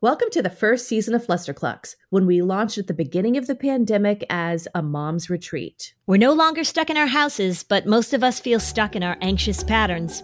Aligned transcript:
Welcome 0.00 0.30
to 0.30 0.42
the 0.42 0.48
first 0.48 0.86
season 0.86 1.12
of 1.14 1.26
Flusterclux, 1.26 1.96
when 2.10 2.24
we 2.24 2.40
launched 2.40 2.78
at 2.78 2.86
the 2.86 2.94
beginning 2.94 3.36
of 3.36 3.48
the 3.48 3.56
pandemic 3.56 4.24
as 4.30 4.68
a 4.72 4.80
mom's 4.80 5.28
retreat. 5.28 5.92
We're 6.06 6.18
no 6.18 6.32
longer 6.34 6.62
stuck 6.62 6.88
in 6.88 6.96
our 6.96 7.08
houses, 7.08 7.64
but 7.64 7.84
most 7.84 8.14
of 8.14 8.22
us 8.22 8.38
feel 8.38 8.60
stuck 8.60 8.94
in 8.94 9.02
our 9.02 9.16
anxious 9.22 9.64
patterns. 9.64 10.22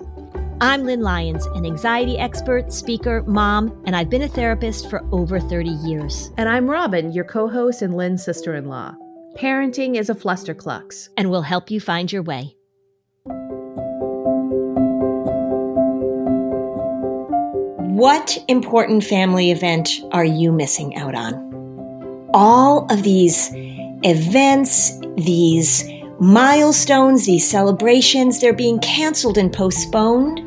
I'm 0.61 0.85
Lynn 0.85 1.01
Lyons, 1.01 1.47
an 1.47 1.67
anxiety 1.67 2.17
expert, 2.17 2.73
speaker, 2.73 3.25
mom, 3.27 3.83
and 3.85 3.97
I've 3.97 4.11
been 4.11 4.23
a 4.23 4.29
therapist 4.29 4.89
for 4.89 5.05
over 5.11 5.41
30 5.41 5.71
years. 5.71 6.31
And 6.37 6.49
I'm 6.49 6.71
Robin, 6.71 7.11
your 7.11 7.25
co 7.25 7.49
host 7.49 7.83
and 7.83 7.97
Lynn's 7.97 8.25
sister 8.25 8.55
in 8.55 8.67
law. 8.67 8.95
Parenting 9.35 9.97
is 9.97 10.09
a 10.09 10.15
Flusterclux, 10.15 11.09
and 11.17 11.33
we'll 11.33 11.43
help 11.43 11.69
you 11.73 11.81
find 11.81 12.13
your 12.13 12.23
way. 12.23 12.55
What 17.95 18.37
important 18.49 19.05
family 19.05 19.53
event 19.53 20.01
are 20.11 20.25
you 20.25 20.51
missing 20.51 20.97
out 20.97 21.15
on? 21.15 22.29
All 22.35 22.93
of 22.93 23.05
these 23.05 23.51
events, 24.03 24.99
these 25.17 25.89
milestones, 26.19 27.25
these 27.25 27.49
celebrations, 27.49 28.41
they're 28.41 28.53
being 28.53 28.81
canceled 28.81 29.39
and 29.39 29.53
postponed. 29.53 30.41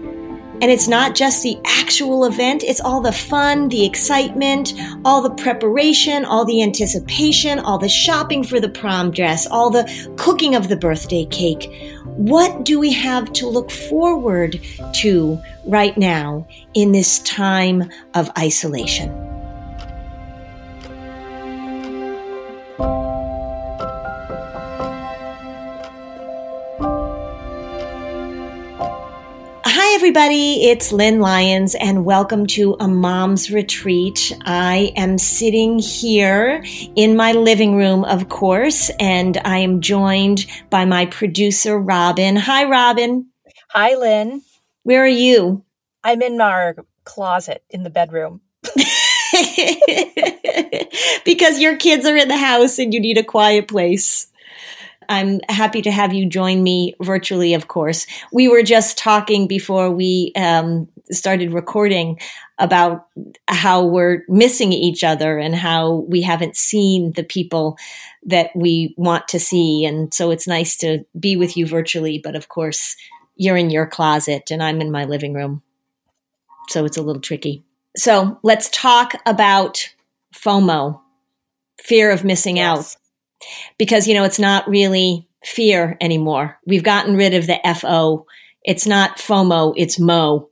And 0.62 0.66
it's 0.66 0.90
not 0.90 1.16
just 1.16 1.41
the 1.41 1.57
actual 1.66 2.26
event, 2.26 2.66
it's 2.66 2.81
all 2.81 2.99
the 2.99 3.13
fun, 3.13 3.70
the 3.70 3.85
excitement, 3.85 4.73
all 5.05 5.21
the 5.21 5.41
preparation, 5.41 6.26
all 6.26 6.43
the 6.43 6.62
anticipation, 6.62 7.59
all 7.59 7.77
the 7.77 7.88
shopping 7.88 8.43
for 8.43 8.59
the 8.59 8.68
prom 8.68 9.09
dress, 9.09 9.48
all 9.48 9.70
the 9.70 9.90
cooking 10.18 10.54
of 10.54 10.68
the 10.68 10.76
birthday 10.76 11.23
cake. 11.23 11.71
What 12.17 12.66
do 12.66 12.80
we 12.80 12.91
have 12.94 13.31
to 13.34 13.48
look 13.48 13.70
forward 13.70 14.59
to 14.95 15.39
right 15.66 15.95
now 15.95 16.48
in 16.73 16.91
this 16.91 17.20
time 17.20 17.91
of 18.16 18.31
isolation? 18.38 19.37
Everybody. 29.98 30.65
It's 30.65 30.91
Lynn 30.91 31.21
Lyons, 31.21 31.73
and 31.73 32.05
welcome 32.05 32.45
to 32.45 32.76
a 32.79 32.87
mom's 32.87 33.49
retreat. 33.49 34.31
I 34.45 34.93
am 34.95 35.17
sitting 35.17 35.79
here 35.79 36.63
in 36.95 37.15
my 37.15 37.31
living 37.31 37.76
room, 37.76 38.05
of 38.05 38.29
course, 38.29 38.91
and 38.99 39.41
I 39.43 39.57
am 39.57 39.81
joined 39.81 40.45
by 40.70 40.85
my 40.85 41.07
producer, 41.07 41.79
Robin. 41.79 42.35
Hi, 42.35 42.65
Robin. 42.65 43.31
Hi, 43.70 43.95
Lynn. 43.95 44.43
Where 44.84 45.04
are 45.04 45.07
you? 45.07 45.65
I'm 46.04 46.21
in 46.21 46.39
our 46.41 46.76
closet 47.04 47.63
in 47.71 47.82
the 47.82 47.89
bedroom. 47.89 48.41
because 51.26 51.59
your 51.59 51.76
kids 51.76 52.05
are 52.05 52.15
in 52.15 52.27
the 52.27 52.37
house 52.37 52.77
and 52.77 52.93
you 52.93 52.99
need 52.99 53.17
a 53.17 53.23
quiet 53.23 53.67
place. 53.67 54.27
I'm 55.10 55.40
happy 55.50 55.82
to 55.84 55.91
have 55.91 56.13
you 56.13 56.27
join 56.27 56.63
me 56.63 56.96
virtually, 57.02 57.54
of 57.54 57.68
course. 57.68 58.05
We 58.32 58.48
were 58.48 58.63
just 58.63 58.98
talking 58.98 59.48
before 59.48 59.90
we 59.90 60.32
um, 60.36 60.88
started 61.12 61.54
recording 61.54 62.20
about 62.58 63.08
how 63.48 63.85
we're 63.85 64.24
missing 64.28 64.74
each 64.74 65.03
other 65.03 65.38
and 65.38 65.56
how 65.56 66.06
we 66.09 66.22
haven't 66.22 66.56
seen 66.56 67.13
the 67.13 67.24
people 67.24 67.78
that 68.25 68.50
we 68.56 68.94
want 68.97 69.28
to 69.30 69.40
see. 69.40 69.85
And 69.85 70.13
so 70.13 70.31
it's 70.31 70.47
nice 70.47 70.75
to 70.78 71.06
be 71.18 71.35
with 71.35 71.56
you 71.56 71.66
virtually. 71.66 72.19
But 72.19 72.35
of 72.35 72.50
course, 72.50 72.96
you're 73.35 73.58
in 73.58 73.69
your 73.69 73.85
closet 73.85 74.52
and 74.52 74.62
I'm 74.62 74.81
in 74.81 74.91
my 74.91 75.06
living 75.06 75.34
room. 75.34 75.62
So 76.69 76.85
it's 76.85 76.97
a 76.97 77.02
little 77.02 77.22
tricky. 77.22 77.63
So 77.96 78.40
let's 78.44 78.69
talk 78.69 79.13
about 79.25 79.94
FOMO, 80.35 81.00
fear 81.81 82.12
of 82.12 82.24
missing 82.24 82.58
yes. 82.58 82.66
out 82.68 83.06
because 83.78 84.07
you 84.07 84.13
know 84.13 84.24
it's 84.24 84.40
not 84.40 84.68
really 84.68 85.28
fear 85.44 85.97
anymore. 86.02 86.59
We've 86.66 86.84
gotten 86.84 87.16
rid 87.16 87.34
of 87.34 87.47
the 87.47 87.59
FO. 87.79 88.25
It's 88.63 88.85
not 88.85 89.17
FOMO, 89.17 89.73
it's 89.78 90.00
MO. 90.00 90.50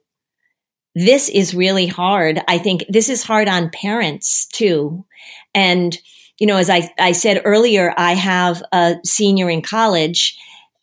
This 0.94 1.28
is 1.28 1.54
really 1.54 1.88
hard. 1.88 2.42
I 2.48 2.58
think 2.58 2.86
this 2.88 3.10
is 3.10 3.24
hard 3.24 3.50
on 3.50 3.70
parents 3.72 4.48
too. 4.48 5.06
And 5.54 5.98
you 6.40 6.48
know, 6.48 6.58
as 6.58 6.70
I, 6.70 6.92
I 7.00 7.14
said 7.14 7.42
earlier, 7.46 7.94
I 7.98 8.14
have 8.14 8.62
a 8.72 8.98
senior 9.06 9.50
in 9.50 9.62
college 9.62 10.38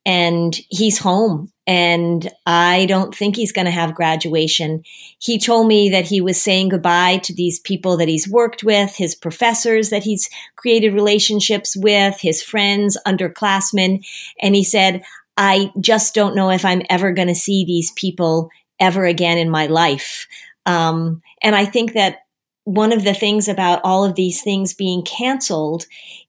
and 0.06 0.59
he's 0.71 0.99
home 0.99 1.51
and 1.67 2.28
I 2.45 2.87
don't 2.87 3.15
think 3.15 3.37
he's 3.37 3.53
going 3.53 3.67
to 3.67 3.71
have 3.71 3.95
graduation. 3.95 4.83
He 5.19 5.39
told 5.39 5.69
me 5.69 5.91
that 5.91 6.06
he 6.06 6.21
was 6.21 6.43
saying 6.43 6.71
goodbye 6.71 7.19
to 7.19 7.34
these 7.34 7.61
people 7.61 7.97
that 7.99 8.09
he's 8.09 8.28
worked 8.28 8.65
with, 8.65 8.97
his 8.97 9.15
professors 9.15 9.91
that 9.91 10.03
he's 10.03 10.28
created 10.56 10.95
relationships 10.95 11.77
with, 11.77 12.21
his 12.21 12.43
friends, 12.43 12.99
underclassmen. 13.06 14.05
And 14.41 14.55
he 14.56 14.65
said, 14.65 15.03
I 15.37 15.71
just 15.81 16.15
don't 16.15 16.34
know 16.34 16.50
if 16.50 16.65
I'm 16.65 16.83
ever 16.91 17.12
going 17.12 17.28
to 17.28 17.34
see 17.34 17.65
these 17.65 17.93
people 17.93 18.50
ever 18.81 19.05
again 19.05 19.39
in 19.39 19.49
my 19.49 19.67
life. 19.69 20.27
Um, 20.67 21.23
and 21.43 21.55
I 21.55 21.65
think 21.65 21.93
that 21.93 22.22
one 22.65 22.93
of 22.93 23.05
the 23.05 23.15
things 23.15 23.49
about 23.49 23.81
all 23.83 24.05
of 24.05 24.15
these 24.15 24.43
things 24.43 24.73
being 24.73 25.03
canceled 25.03 25.87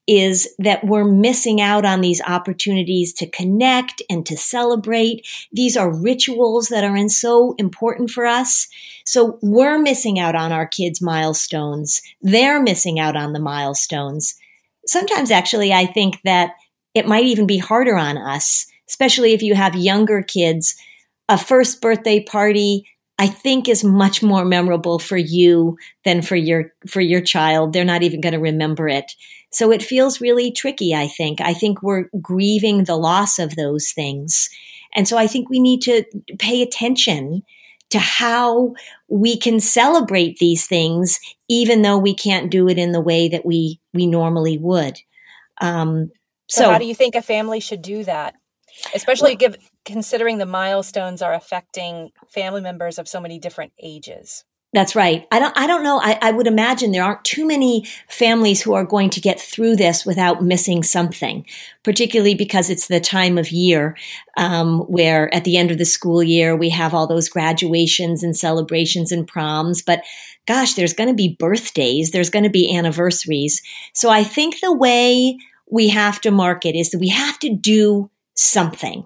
is 0.07 0.53
that 0.57 0.83
we're 0.83 1.05
missing 1.05 1.61
out 1.61 1.85
on 1.85 2.01
these 2.01 2.21
opportunities 2.21 3.13
to 3.13 3.29
connect 3.29 4.01
and 4.09 4.25
to 4.25 4.35
celebrate. 4.35 5.25
These 5.51 5.77
are 5.77 5.93
rituals 5.93 6.67
that 6.67 6.83
are 6.83 7.07
so 7.07 7.55
important 7.57 8.09
for 8.09 8.25
us. 8.25 8.67
So 9.05 9.37
we're 9.41 9.79
missing 9.79 10.19
out 10.19 10.35
on 10.35 10.51
our 10.51 10.67
kids' 10.67 11.01
milestones. 11.01 12.01
They're 12.21 12.61
missing 12.61 12.99
out 12.99 13.15
on 13.15 13.33
the 13.33 13.39
milestones. 13.39 14.35
Sometimes 14.85 15.31
actually, 15.31 15.71
I 15.71 15.85
think 15.85 16.19
that 16.23 16.55
it 16.93 17.07
might 17.07 17.25
even 17.25 17.47
be 17.47 17.57
harder 17.57 17.95
on 17.95 18.17
us, 18.17 18.65
especially 18.89 19.33
if 19.33 19.41
you 19.41 19.55
have 19.55 19.75
younger 19.75 20.21
kids. 20.21 20.75
A 21.29 21.37
first 21.37 21.81
birthday 21.81 22.21
party, 22.21 22.85
I 23.23 23.27
think 23.27 23.69
is 23.69 23.85
much 23.85 24.21
more 24.21 24.43
memorable 24.43 24.99
for 24.99 25.15
you 25.15 25.77
than 26.03 26.21
for 26.21 26.35
your 26.35 26.73
for 26.85 26.99
your 26.99 27.21
child. 27.21 27.71
They're 27.71 27.85
not 27.85 28.03
even 28.03 28.19
going 28.19 28.33
to 28.33 28.39
remember 28.39 28.89
it. 28.89 29.13
So 29.49 29.71
it 29.71 29.81
feels 29.81 30.19
really 30.19 30.51
tricky, 30.51 30.93
I 30.93 31.07
think. 31.07 31.39
I 31.39 31.53
think 31.53 31.81
we're 31.81 32.09
grieving 32.21 32.83
the 32.83 32.97
loss 32.97 33.39
of 33.39 33.55
those 33.55 33.93
things. 33.93 34.49
And 34.93 35.07
so 35.07 35.17
I 35.17 35.27
think 35.27 35.49
we 35.49 35.61
need 35.61 35.81
to 35.83 36.03
pay 36.37 36.61
attention 36.61 37.43
to 37.91 37.99
how 37.99 38.73
we 39.07 39.37
can 39.37 39.61
celebrate 39.61 40.39
these 40.39 40.67
things, 40.67 41.17
even 41.47 41.81
though 41.81 41.97
we 41.97 42.13
can't 42.13 42.51
do 42.51 42.67
it 42.67 42.77
in 42.77 42.91
the 42.91 42.99
way 42.99 43.29
that 43.29 43.45
we, 43.45 43.79
we 43.93 44.05
normally 44.05 44.57
would. 44.57 44.99
Um, 45.61 46.11
so, 46.49 46.63
so, 46.63 46.71
how 46.71 46.77
do 46.77 46.85
you 46.85 46.95
think 46.95 47.15
a 47.15 47.21
family 47.21 47.61
should 47.61 47.83
do 47.83 48.03
that? 48.03 48.35
Especially 48.93 49.31
well, 49.31 49.37
give, 49.37 49.55
considering 49.85 50.37
the 50.37 50.45
milestones 50.45 51.21
are 51.21 51.33
affecting 51.33 52.11
family 52.27 52.61
members 52.61 52.97
of 52.97 53.07
so 53.07 53.19
many 53.19 53.39
different 53.39 53.73
ages. 53.81 54.45
That's 54.73 54.95
right. 54.95 55.27
I 55.31 55.37
don't, 55.37 55.55
I 55.55 55.67
don't 55.67 55.83
know. 55.83 55.99
I, 56.01 56.17
I, 56.19 56.31
would 56.31 56.47
imagine 56.47 56.91
there 56.91 57.03
aren't 57.03 57.23
too 57.23 57.45
many 57.45 57.85
families 58.09 58.59
who 58.59 58.73
are 58.73 58.83
going 58.83 59.11
to 59.11 59.21
get 59.21 59.39
through 59.39 59.75
this 59.75 60.03
without 60.03 60.43
missing 60.43 60.81
something, 60.81 61.45
particularly 61.83 62.33
because 62.33 62.71
it's 62.71 62.87
the 62.87 62.99
time 62.99 63.37
of 63.37 63.51
year 63.51 63.95
um, 64.35 64.79
where 64.81 65.31
at 65.31 65.43
the 65.43 65.57
end 65.57 65.69
of 65.69 65.77
the 65.77 65.85
school 65.85 66.23
year 66.23 66.55
we 66.55 66.69
have 66.69 66.91
all 66.91 67.05
those 67.05 67.29
graduations 67.29 68.23
and 68.23 68.35
celebrations 68.35 69.11
and 69.11 69.27
proms. 69.27 69.83
But 69.83 70.01
gosh, 70.47 70.73
there's 70.73 70.93
going 70.93 71.09
to 71.09 71.15
be 71.15 71.35
birthdays, 71.37 72.09
there's 72.09 72.31
going 72.31 72.43
to 72.43 72.49
be 72.49 72.75
anniversaries. 72.75 73.61
So 73.93 74.09
I 74.09 74.23
think 74.23 74.59
the 74.59 74.75
way 74.75 75.37
we 75.69 75.89
have 75.89 76.19
to 76.21 76.31
market 76.31 76.75
is 76.75 76.89
that 76.89 76.99
we 76.99 77.09
have 77.09 77.37
to 77.39 77.55
do 77.55 78.09
something 78.33 79.05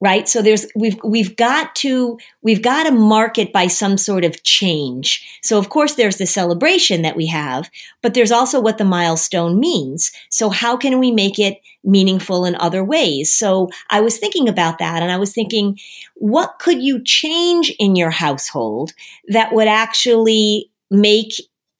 right? 0.00 0.28
So 0.28 0.42
there's 0.42 0.66
we've 0.76 0.98
we've 1.02 1.34
got 1.36 1.74
to 1.76 2.18
we've 2.42 2.62
got 2.62 2.84
to 2.84 2.92
market 2.92 3.52
by 3.52 3.66
some 3.66 3.98
sort 3.98 4.24
of 4.24 4.42
change. 4.42 5.40
So 5.42 5.58
of 5.58 5.68
course 5.68 5.94
there's 5.94 6.18
the 6.18 6.26
celebration 6.26 7.02
that 7.02 7.16
we 7.16 7.26
have 7.26 7.70
but 8.00 8.14
there's 8.14 8.32
also 8.32 8.60
what 8.60 8.78
the 8.78 8.84
milestone 8.84 9.58
means. 9.58 10.12
So 10.30 10.50
how 10.50 10.76
can 10.76 10.98
we 10.98 11.10
make 11.10 11.38
it 11.38 11.58
meaningful 11.84 12.44
in 12.44 12.54
other 12.56 12.84
ways? 12.84 13.32
So 13.32 13.68
i 13.90 14.00
was 14.00 14.18
thinking 14.18 14.48
about 14.48 14.78
that 14.78 15.02
and 15.02 15.10
i 15.10 15.16
was 15.16 15.32
thinking 15.32 15.78
what 16.14 16.58
could 16.58 16.82
you 16.82 17.02
change 17.02 17.74
in 17.78 17.96
your 17.96 18.10
household 18.10 18.92
that 19.28 19.52
would 19.52 19.68
actually 19.68 20.70
make 20.90 21.32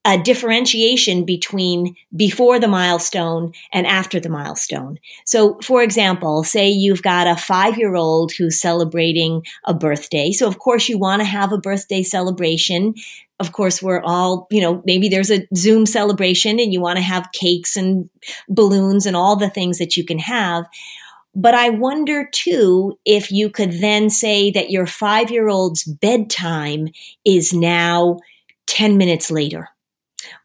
a 0.04 0.16
differentiation 0.16 1.24
between 1.24 1.94
before 2.14 2.58
the 2.58 2.68
milestone 2.68 3.52
and 3.72 3.86
after 3.86 4.20
the 4.20 4.28
milestone. 4.28 4.98
So, 5.26 5.58
for 5.62 5.82
example, 5.82 6.44
say 6.44 6.68
you've 6.68 7.02
got 7.02 7.26
a 7.26 7.36
five 7.36 7.76
year 7.76 7.94
old 7.94 8.32
who's 8.32 8.60
celebrating 8.60 9.42
a 9.64 9.74
birthday. 9.74 10.32
So, 10.32 10.46
of 10.46 10.58
course, 10.58 10.88
you 10.88 10.98
want 10.98 11.20
to 11.20 11.26
have 11.26 11.52
a 11.52 11.58
birthday 11.58 12.02
celebration. 12.02 12.94
Of 13.40 13.52
course, 13.52 13.82
we're 13.82 14.00
all, 14.02 14.46
you 14.50 14.60
know, 14.60 14.82
maybe 14.86 15.08
there's 15.08 15.30
a 15.30 15.46
Zoom 15.54 15.84
celebration 15.84 16.58
and 16.58 16.72
you 16.72 16.80
want 16.80 16.96
to 16.96 17.04
have 17.04 17.32
cakes 17.32 17.76
and 17.76 18.08
balloons 18.48 19.04
and 19.04 19.16
all 19.16 19.36
the 19.36 19.50
things 19.50 19.78
that 19.78 19.96
you 19.96 20.04
can 20.04 20.18
have. 20.18 20.64
But 21.34 21.54
I 21.54 21.68
wonder 21.70 22.28
too 22.32 22.98
if 23.04 23.30
you 23.30 23.50
could 23.50 23.72
then 23.72 24.10
say 24.10 24.50
that 24.52 24.70
your 24.70 24.86
five 24.86 25.30
year 25.30 25.48
old's 25.48 25.84
bedtime 25.84 26.88
is 27.24 27.52
now 27.52 28.18
10 28.66 28.96
minutes 28.96 29.30
later 29.30 29.68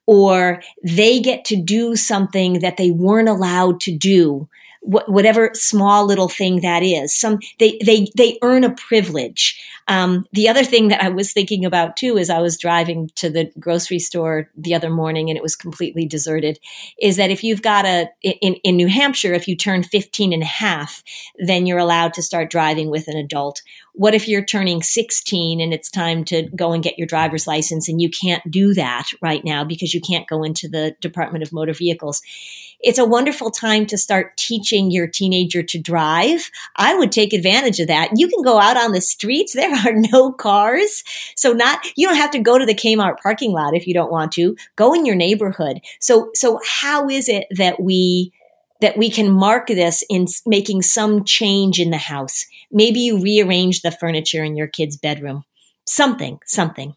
or 0.06 0.62
they 0.84 1.20
get 1.20 1.46
to 1.46 1.56
do 1.56 1.96
something 1.96 2.60
that 2.60 2.78
they 2.78 2.92
weren't 2.92 3.30
allowed 3.30 3.80
to 3.82 3.96
do 3.96 4.48
wh- 4.84 5.08
whatever 5.08 5.52
small 5.54 6.06
little 6.06 6.30
thing 6.30 6.62
that 6.62 6.84
is. 6.84 7.16
Some 7.16 7.40
they 7.60 7.80
they 7.84 8.08
they 8.16 8.38
earn 8.42 8.64
a 8.64 8.74
privilege. 8.76 9.62
Um, 9.88 10.26
the 10.32 10.48
other 10.48 10.64
thing 10.64 10.88
that 10.90 11.04
I 11.04 11.10
was 11.10 11.34
thinking 11.34 11.66
about 11.66 11.98
too 11.98 12.18
is 12.18 12.30
I 12.30 12.40
was 12.40 12.58
driving 12.58 13.10
to 13.16 13.30
the 13.30 13.52
grocery 13.60 14.00
store 14.00 14.50
the 14.56 14.74
other 14.74 14.90
morning 14.90 15.30
and 15.30 15.38
it 15.38 15.44
was 15.44 15.56
completely 15.56 16.06
deserted. 16.06 16.60
Is 17.02 17.18
that 17.18 17.32
if 17.32 17.44
you've 17.44 17.62
got 17.62 17.86
a 17.86 18.10
in 18.22 18.56
in 18.64 18.76
New 18.76 18.88
Hampshire, 18.88 19.34
if 19.34 19.48
you 19.48 19.56
turn 19.56 19.84
15 19.84 20.34
and 20.34 20.44
a 20.44 20.48
half, 20.48 21.04
then 21.38 21.66
you're 21.66 21.80
allowed 21.80 22.14
to 22.16 22.22
start 22.22 22.50
driving 22.50 22.90
with 22.90 23.08
an 23.08 23.18
adult. 23.18 23.62
What 23.94 24.14
if 24.14 24.28
you're 24.28 24.44
turning 24.44 24.82
16 24.82 25.62
and 25.62 25.74
it's 25.74 25.90
time 25.90 26.26
to 26.26 26.50
go 26.56 26.72
and 26.72 26.84
get 26.84 26.98
your 26.98 27.08
driver's 27.08 27.48
license 27.48 27.88
and 27.88 28.02
you 28.02 28.10
can't 28.10 28.50
do 28.50 28.74
that 28.74 29.10
right 29.22 29.44
now 29.46 29.64
because 29.64 29.94
you 29.94 30.02
can't 30.02 30.28
go 30.28 30.44
into 30.44 30.68
the 30.68 30.96
Department 31.00 31.44
of 31.44 31.54
Motor 31.54 31.74
Vehicles? 31.74 32.22
it's 32.84 33.00
a 33.00 33.06
wonderful 33.06 33.50
time 33.50 33.86
to 33.88 33.98
start 33.98 34.36
teaching 34.38 34.92
your 34.92 35.08
teenager 35.08 35.64
to 35.64 35.80
drive. 35.80 36.52
I 36.76 36.94
would 36.94 37.12
take 37.12 37.32
advantage 37.34 37.80
of 37.80 37.88
that. 37.88 38.12
You 38.16 38.28
can 38.28 38.44
go 38.44 38.60
out 38.60 38.78
on 38.78 38.92
the 38.92 39.02
streets. 39.02 39.56
There 39.64 39.72
are 39.72 39.94
no 40.12 40.34
cars. 40.34 41.06
So 41.38 41.54
not, 41.54 41.80
you 41.96 42.06
don't 42.06 42.18
have 42.18 42.32
to 42.32 42.40
go 42.40 42.58
to 42.58 42.66
the 42.66 42.76
Kmart 42.76 43.20
parking 43.22 43.54
lot 43.54 43.74
if 43.74 43.88
you 43.88 43.94
don't 43.94 44.12
want 44.12 44.34
to. 44.34 44.58
Go 44.76 44.94
in 44.94 45.06
your 45.06 45.16
neighborhood. 45.16 45.80
So, 46.02 46.32
so 46.34 46.60
how 46.68 47.08
is 47.08 47.30
it 47.30 47.48
that 47.52 47.82
we, 47.82 48.34
that 48.84 48.98
we 48.98 49.10
can 49.10 49.32
mark 49.32 49.68
this 49.68 50.04
in 50.10 50.28
making 50.46 50.82
some 50.82 51.24
change 51.24 51.80
in 51.80 51.90
the 51.90 51.98
house? 51.98 52.46
Maybe 52.70 53.00
you 53.00 53.18
rearrange 53.18 53.82
the 53.82 53.92
furniture 53.92 54.44
in 54.44 54.58
your 54.58 54.68
kid's 54.68 54.98
bedroom. 54.98 55.46
Something, 55.88 56.40
something. 56.46 56.94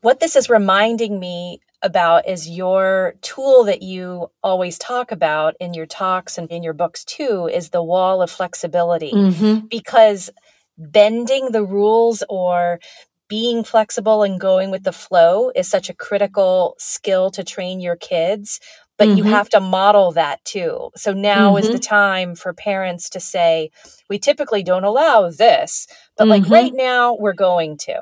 What 0.00 0.18
this 0.18 0.34
is 0.34 0.50
reminding 0.50 1.20
me 1.20 1.60
about 1.82 2.28
is 2.28 2.50
your 2.50 3.14
tool 3.22 3.62
that 3.64 3.80
you 3.80 4.28
always 4.42 4.76
talk 4.76 5.12
about 5.12 5.54
in 5.60 5.72
your 5.72 5.86
talks 5.86 6.36
and 6.36 6.50
in 6.50 6.64
your 6.64 6.72
books 6.72 7.04
too 7.04 7.48
is 7.52 7.68
the 7.68 7.82
wall 7.82 8.22
of 8.22 8.30
flexibility 8.30 9.12
mm-hmm. 9.12 9.66
because 9.68 10.30
bending 10.76 11.52
the 11.52 11.64
rules 11.64 12.24
or 12.28 12.80
being 13.28 13.62
flexible 13.62 14.24
and 14.24 14.40
going 14.40 14.72
with 14.72 14.82
the 14.82 14.92
flow 14.92 15.52
is 15.54 15.70
such 15.70 15.88
a 15.88 15.94
critical 15.94 16.74
skill 16.78 17.30
to 17.30 17.44
train 17.44 17.80
your 17.80 17.96
kids 17.96 18.58
but 19.00 19.08
mm-hmm. 19.08 19.16
you 19.16 19.24
have 19.24 19.48
to 19.48 19.60
model 19.60 20.12
that 20.12 20.44
too. 20.44 20.90
So 20.94 21.14
now 21.14 21.52
mm-hmm. 21.52 21.58
is 21.60 21.68
the 21.68 21.78
mm-hmm. 21.78 21.96
time 21.96 22.34
for 22.34 22.52
parents 22.52 23.08
to 23.10 23.18
say, 23.18 23.70
we 24.10 24.18
typically 24.18 24.62
don't 24.62 24.84
allow 24.84 25.30
this, 25.30 25.86
but 26.18 26.24
mm-hmm. 26.24 26.42
like 26.42 26.50
right 26.50 26.72
now 26.74 27.16
we're 27.18 27.32
going 27.32 27.78
to. 27.78 27.98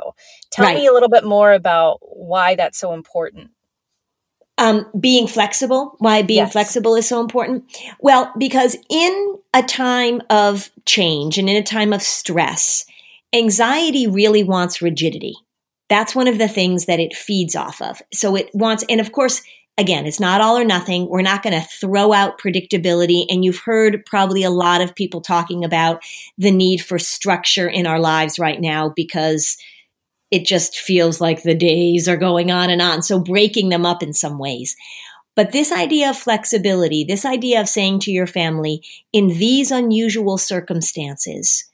Tell 0.51 0.65
right. 0.65 0.77
me 0.77 0.89
a 0.89 0.93
little 0.93 1.09
bit 1.09 1.23
more 1.23 1.53
about 1.53 1.99
why 2.01 2.57
that's 2.57 2.81
so 2.81 2.95
important. 2.95 3.53
Um, 4.59 4.87
being 4.99 5.29
flexible, 5.29 5.95
why 5.99 6.23
being 6.23 6.39
yes. 6.39 6.51
flexible 6.51 6.97
is 6.97 7.07
so 7.07 7.21
important? 7.21 7.73
Well, 8.01 8.33
because 8.37 8.77
in 8.91 9.39
a 9.55 9.63
time 9.63 10.21
of 10.31 10.69
change 10.85 11.39
and 11.39 11.49
in 11.49 11.55
a 11.55 11.63
time 11.63 11.93
of 11.93 12.03
stress, 12.03 12.87
anxiety 13.33 14.09
really 14.09 14.43
wants 14.43 14.83
rigidity. 14.83 15.37
That's 15.89 16.17
one 16.17 16.27
of 16.27 16.39
the 16.39 16.49
things 16.49 16.87
that 16.87 16.99
it 16.99 17.15
feeds 17.15 17.55
off 17.55 17.81
of. 17.81 18.03
So 18.13 18.35
it 18.35 18.51
wants, 18.53 18.85
and 18.89 19.01
of 19.01 19.13
course, 19.13 19.43
again, 19.79 20.07
it's 20.07 20.21
not 20.21 20.41
all 20.41 20.59
or 20.59 20.65
nothing. 20.65 21.09
We're 21.09 21.23
not 21.23 21.43
going 21.43 21.59
to 21.59 21.67
throw 21.67 22.13
out 22.13 22.41
predictability. 22.41 23.25
And 23.31 23.45
you've 23.45 23.61
heard 23.61 24.05
probably 24.05 24.43
a 24.43 24.51
lot 24.51 24.81
of 24.81 24.95
people 24.95 25.21
talking 25.21 25.65
about 25.65 26.03
the 26.37 26.51
need 26.51 26.83
for 26.83 26.99
structure 26.99 27.69
in 27.69 27.87
our 27.87 28.01
lives 28.01 28.39
right 28.39 28.61
now 28.61 28.93
because 28.95 29.57
it 30.31 30.45
just 30.45 30.77
feels 30.77 31.21
like 31.21 31.43
the 31.43 31.55
days 31.55 32.09
are 32.09 32.17
going 32.17 32.51
on 32.51 32.69
and 32.69 32.83
on. 32.83 33.03
So 33.03 33.21
breaking 33.21 33.69
them 33.71 33.87
up 33.87 34.03
in 34.03 34.13
some 34.13 34.39
ways. 34.39 34.77
But 35.37 35.53
this 35.53 35.71
idea 35.71 36.11
of 36.11 36.19
flexibility, 36.19 37.05
this 37.05 37.25
idea 37.25 37.61
of 37.61 37.69
saying 37.69 38.01
to 38.01 38.11
your 38.11 38.27
family, 38.27 38.83
in 39.13 39.29
these 39.29 39.71
unusual 39.71 40.37
circumstances, 40.37 41.65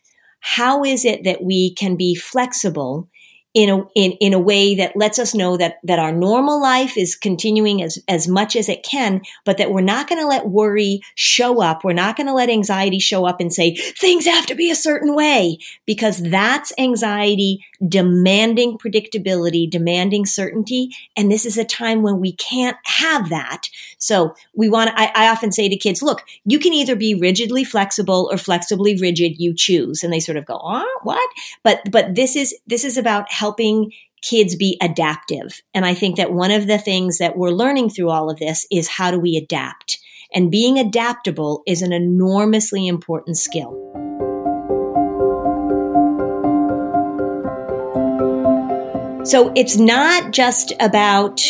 how 0.41 0.85
is 0.85 1.07
it 1.07 1.25
that 1.25 1.43
we 1.43 1.73
can 1.73 1.97
be 1.97 2.15
flexible 2.15 3.09
in 3.55 3.71
a 3.71 3.85
in, 3.95 4.13
in 4.21 4.35
a 4.35 4.39
way 4.39 4.75
that 4.75 4.97
lets 4.97 5.19
us 5.19 5.35
know 5.35 5.57
that 5.57 5.79
that 5.85 6.01
our 6.01 6.13
normal 6.13 6.61
life 6.61 6.97
is 6.97 7.15
continuing 7.15 7.83
as 7.83 7.99
as 8.09 8.27
much 8.27 8.57
as 8.57 8.69
it 8.69 8.83
can 8.83 9.23
but 9.45 9.59
that 9.59 9.71
we're 9.71 9.81
not 9.81 10.09
going 10.09 10.21
to 10.21 10.27
let 10.27 10.49
worry 10.49 11.01
show 11.15 11.63
up. 11.63 11.85
We're 11.85 11.93
not 11.93 12.17
going 12.17 12.27
to 12.27 12.33
let 12.33 12.51
anxiety 12.51 12.99
show 12.99 13.27
up 13.27 13.41
and 13.41 13.53
say 13.53 13.75
things 13.75 14.27
have 14.27 14.47
to 14.47 14.55
be 14.55 14.71
a 14.71 14.77
certain 14.77 15.15
way 15.15 15.59
because 15.87 16.23
that's 16.23 16.73
anxiety 16.79 17.65
demanding 17.87 18.79
predictability 18.79 19.69
demanding 19.71 20.25
certainty 20.25 20.89
and 21.17 21.31
this 21.31 21.45
is 21.45 21.59
a 21.59 21.65
time 21.65 22.03
when 22.03 22.19
we 22.19 22.33
can't 22.33 22.77
have 22.85 23.29
that. 23.29 23.69
So 23.99 24.35
we 24.55 24.69
want 24.69 24.91
I, 24.95 25.13
I 25.15 25.29
often 25.29 25.53
say 25.53 25.69
to 25.69 25.77
kids 25.77 26.03
look 26.03 26.23
you 26.45 26.59
can 26.59 26.73
either 26.73 26.97
be 26.97 27.15
rigidly 27.15 27.63
flexible 27.63 28.29
or 28.33 28.39
flexibly 28.39 28.97
rigid 29.01 29.39
you 29.39 29.55
choose 29.55 30.03
and 30.03 30.13
they 30.13 30.21
sort 30.21 30.39
of 30.39 30.47
go 30.47 30.61
oh 30.63 31.01
what? 31.03 31.31
But 31.63 31.81
but 31.91 32.15
this 32.15 32.35
is 32.37 32.55
this 32.67 32.85
is 32.85 32.97
about 32.97 33.31
helping 33.45 33.93
kids 34.23 34.57
be 34.57 34.79
adaptive. 34.81 35.61
And 35.75 35.85
I 35.85 35.93
think 35.93 36.17
that 36.17 36.33
one 36.33 36.51
of 36.51 36.67
the 36.67 36.79
things 36.79 37.19
that 37.19 37.37
we're 37.37 37.51
learning 37.51 37.91
through 37.91 38.09
all 38.09 38.31
of 38.31 38.39
this 38.39 38.67
is 38.73 38.89
how 38.89 39.11
do 39.11 39.21
we 39.21 39.37
adapt? 39.37 39.99
And 40.35 40.51
being 40.51 40.79
adaptable 40.79 41.63
is 41.67 41.83
an 41.83 41.93
enormously 41.93 42.87
important 42.87 43.37
skill. 43.37 43.73
So 49.27 49.53
it's 49.55 49.77
not 49.77 50.33
just 50.33 50.73
about 50.81 51.43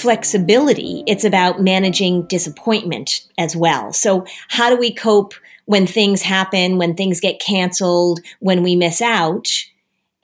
flexibility, 0.00 1.02
it's 1.06 1.24
about 1.24 1.62
managing 1.62 2.26
disappointment 2.26 3.22
as 3.38 3.56
well. 3.56 3.94
So, 3.94 4.26
how 4.48 4.68
do 4.68 4.76
we 4.76 4.92
cope 4.92 5.32
when 5.64 5.86
things 5.86 6.20
happen, 6.20 6.76
when 6.76 6.94
things 6.94 7.20
get 7.20 7.40
canceled, 7.40 8.20
when 8.40 8.62
we 8.62 8.76
miss 8.76 9.00
out? 9.00 9.48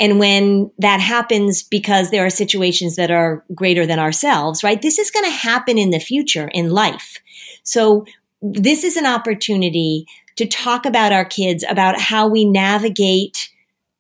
And 0.01 0.19
when 0.19 0.71
that 0.79 0.99
happens 0.99 1.63
because 1.63 2.11
there 2.11 2.25
are 2.25 2.31
situations 2.31 2.97
that 2.97 3.11
are 3.11 3.45
greater 3.55 3.87
than 3.87 3.99
ourselves, 3.99 4.65
right? 4.65 4.81
This 4.81 4.99
is 4.99 5.11
going 5.11 5.27
to 5.27 5.31
happen 5.31 5.77
in 5.77 5.91
the 5.91 6.01
future 6.01 6.49
in 6.55 6.71
life. 6.71 7.19
So 7.63 8.07
this 8.41 8.83
is 8.83 8.97
an 8.97 9.05
opportunity 9.05 10.07
to 10.37 10.47
talk 10.47 10.87
about 10.87 11.13
our 11.13 11.27
kids, 11.27 11.65
about 11.69 12.01
how 12.01 12.27
we 12.27 12.47
navigate 12.47 13.51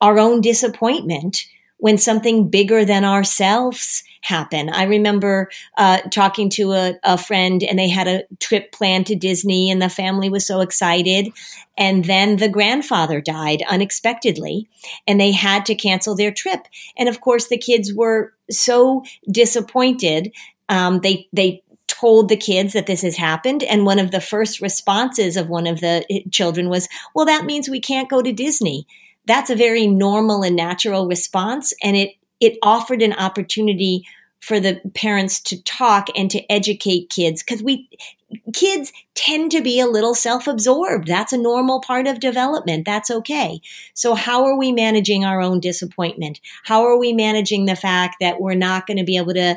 our 0.00 0.19
own 0.19 0.41
disappointment 0.41 1.44
when 1.76 1.99
something 1.99 2.49
bigger 2.49 2.85
than 2.85 3.05
ourselves 3.05 4.03
happen. 4.22 4.69
I 4.69 4.84
remember 4.84 5.50
uh, 5.76 5.99
talking 6.11 6.50
to 6.50 6.72
a, 6.72 6.94
a, 7.02 7.17
friend 7.17 7.62
and 7.62 7.79
they 7.79 7.89
had 7.89 8.06
a 8.06 8.24
trip 8.39 8.72
planned 8.72 9.06
to 9.06 9.15
Disney 9.15 9.70
and 9.70 9.81
the 9.81 9.89
family 9.89 10.29
was 10.29 10.46
so 10.46 10.60
excited. 10.60 11.31
And 11.79 12.05
then 12.05 12.36
the 12.36 12.48
grandfather 12.48 13.20
died 13.20 13.62
unexpectedly 13.69 14.69
and 15.06 15.20
they 15.20 15.32
had 15.32 15.65
to 15.67 15.74
cancel 15.74 16.15
their 16.15 16.31
trip. 16.31 16.67
And 16.96 17.08
of 17.08 17.20
course, 17.20 17.48
the 17.48 17.58
kids 17.58 17.94
were 17.94 18.34
so 18.50 19.05
disappointed. 19.31 20.32
Um, 20.69 21.00
they, 21.00 21.29
they 21.32 21.62
told 21.86 22.29
the 22.29 22.36
kids 22.36 22.74
that 22.74 22.86
this 22.86 23.03
has 23.03 23.17
happened. 23.17 23.62
And 23.62 23.86
one 23.86 23.98
of 23.98 24.10
the 24.10 24.20
first 24.20 24.60
responses 24.60 25.36
of 25.36 25.48
one 25.48 25.67
of 25.67 25.81
the 25.81 26.05
eh, 26.10 26.20
children 26.31 26.69
was, 26.69 26.89
well, 27.15 27.27
that 27.27 27.46
means 27.46 27.69
we 27.69 27.81
can't 27.81 28.10
go 28.10 28.22
to 28.22 28.32
Disney 28.32 28.86
that's 29.27 29.50
a 29.50 29.55
very 29.55 29.86
normal 29.86 30.43
and 30.43 30.56
natural 30.56 31.06
response. 31.06 31.72
And 31.82 31.96
it, 31.96 32.10
it 32.41 32.59
offered 32.63 33.03
an 33.03 33.13
opportunity 33.13 34.05
for 34.41 34.59
the 34.59 34.81
parents 34.94 35.41
to 35.41 35.63
talk 35.63 36.09
and 36.17 36.31
to 36.31 36.51
educate 36.51 37.11
kids 37.11 37.43
because 37.43 37.63
we 37.63 37.89
kids 38.55 38.93
tend 39.15 39.51
to 39.51 39.61
be 39.61 39.81
a 39.81 39.87
little 39.87 40.15
self-absorbed. 40.15 41.06
That's 41.06 41.32
a 41.32 41.39
normal 41.39 41.81
part 41.81 42.06
of 42.06 42.20
development. 42.20 42.87
That's 42.87 43.11
okay. 43.11 43.61
So 43.93 44.15
how 44.15 44.44
are 44.44 44.56
we 44.56 44.73
managing 44.73 45.25
our 45.25 45.43
own 45.43 45.61
disappointment? 45.61 46.41
How 46.65 46.85
are 46.87 46.99
we 46.99 47.13
managing 47.13 47.67
the 47.67 47.77
fact 47.77 48.17
that 48.20 48.41
we're 48.41 48.55
not 48.55 48.87
going 48.87 48.97
to 48.97 49.05
be 49.05 49.19
able 49.19 49.35
to 49.35 49.56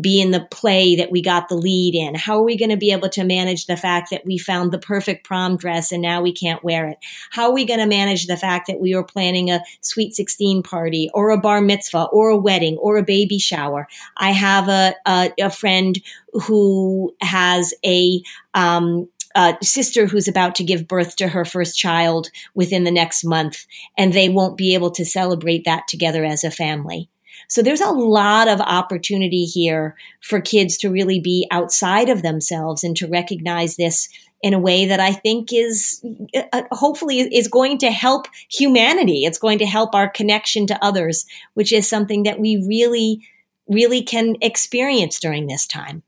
be 0.00 0.20
in 0.20 0.32
the 0.32 0.46
play 0.50 0.96
that 0.96 1.10
we 1.10 1.22
got 1.22 1.48
the 1.48 1.54
lead 1.54 1.94
in? 1.94 2.14
How 2.14 2.38
are 2.38 2.44
we 2.44 2.58
going 2.58 2.70
to 2.70 2.76
be 2.76 2.92
able 2.92 3.08
to 3.10 3.24
manage 3.24 3.66
the 3.66 3.76
fact 3.76 4.10
that 4.10 4.24
we 4.26 4.36
found 4.36 4.70
the 4.70 4.78
perfect 4.78 5.24
prom 5.24 5.56
dress 5.56 5.92
and 5.92 6.02
now 6.02 6.20
we 6.20 6.32
can't 6.32 6.62
wear 6.62 6.88
it? 6.88 6.98
How 7.30 7.48
are 7.48 7.54
we 7.54 7.64
going 7.64 7.80
to 7.80 7.86
manage 7.86 8.26
the 8.26 8.36
fact 8.36 8.66
that 8.66 8.80
we 8.80 8.94
were 8.94 9.04
planning 9.04 9.50
a 9.50 9.62
sweet 9.80 10.14
16 10.14 10.62
party 10.62 11.08
or 11.14 11.30
a 11.30 11.40
bar 11.40 11.60
mitzvah 11.60 12.08
or 12.12 12.28
a 12.28 12.36
wedding 12.36 12.76
or 12.76 12.98
a 12.98 13.02
baby 13.02 13.38
shower? 13.38 13.88
I 14.16 14.32
have 14.32 14.68
a, 14.68 14.94
a, 15.06 15.32
a 15.40 15.50
friend 15.50 15.98
who 16.32 17.14
has 17.22 17.72
a, 17.84 18.22
um, 18.54 19.08
uh, 19.34 19.54
sister 19.62 20.06
who's 20.06 20.26
about 20.26 20.54
to 20.56 20.64
give 20.64 20.88
birth 20.88 21.14
to 21.14 21.28
her 21.28 21.44
first 21.44 21.78
child 21.78 22.28
within 22.54 22.84
the 22.84 22.90
next 22.90 23.24
month, 23.24 23.66
and 23.96 24.12
they 24.12 24.28
won't 24.28 24.56
be 24.56 24.74
able 24.74 24.90
to 24.90 25.04
celebrate 25.04 25.64
that 25.64 25.86
together 25.86 26.24
as 26.24 26.42
a 26.44 26.50
family. 26.50 27.08
So 27.48 27.62
there's 27.62 27.80
a 27.80 27.90
lot 27.90 28.46
of 28.46 28.60
opportunity 28.60 29.44
here 29.44 29.96
for 30.20 30.40
kids 30.40 30.76
to 30.78 30.90
really 30.90 31.18
be 31.18 31.46
outside 31.50 32.10
of 32.10 32.22
themselves 32.22 32.84
and 32.84 32.96
to 32.98 33.08
recognize 33.08 33.76
this 33.76 34.08
in 34.42 34.54
a 34.54 34.58
way 34.58 34.86
that 34.86 35.00
I 35.00 35.12
think 35.12 35.52
is 35.52 36.04
uh, 36.52 36.62
hopefully 36.70 37.20
is 37.20 37.48
going 37.48 37.78
to 37.78 37.90
help 37.90 38.26
humanity. 38.50 39.24
It's 39.24 39.38
going 39.38 39.58
to 39.58 39.66
help 39.66 39.94
our 39.94 40.08
connection 40.08 40.66
to 40.68 40.84
others, 40.84 41.26
which 41.54 41.72
is 41.72 41.88
something 41.88 42.22
that 42.22 42.38
we 42.38 42.64
really 42.68 43.26
really 43.68 44.02
can 44.02 44.36
experience 44.40 45.18
during 45.18 45.46
this 45.46 45.66
time. 45.66 46.02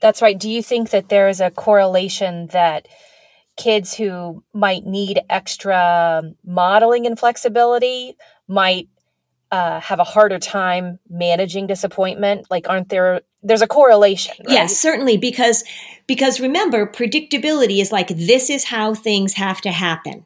That's 0.00 0.20
right. 0.20 0.38
Do 0.38 0.50
you 0.50 0.62
think 0.62 0.90
that 0.90 1.08
there 1.08 1.28
is 1.28 1.40
a 1.40 1.50
correlation 1.50 2.48
that 2.48 2.88
kids 3.56 3.94
who 3.94 4.42
might 4.52 4.84
need 4.84 5.20
extra 5.30 6.22
modeling 6.44 7.06
and 7.06 7.18
flexibility 7.18 8.16
might 8.46 8.88
uh, 9.54 9.80
have 9.80 10.00
a 10.00 10.04
harder 10.04 10.40
time 10.40 10.98
managing 11.08 11.68
disappointment? 11.68 12.46
Like, 12.50 12.68
aren't 12.68 12.88
there? 12.88 13.20
There's 13.40 13.62
a 13.62 13.68
correlation. 13.68 14.34
Right? 14.40 14.54
Yes, 14.54 14.76
certainly, 14.76 15.16
because 15.16 15.62
because 16.08 16.40
remember, 16.40 16.86
predictability 16.86 17.80
is 17.80 17.92
like 17.92 18.08
this 18.08 18.50
is 18.50 18.64
how 18.64 18.94
things 18.94 19.34
have 19.34 19.60
to 19.60 19.70
happen. 19.70 20.24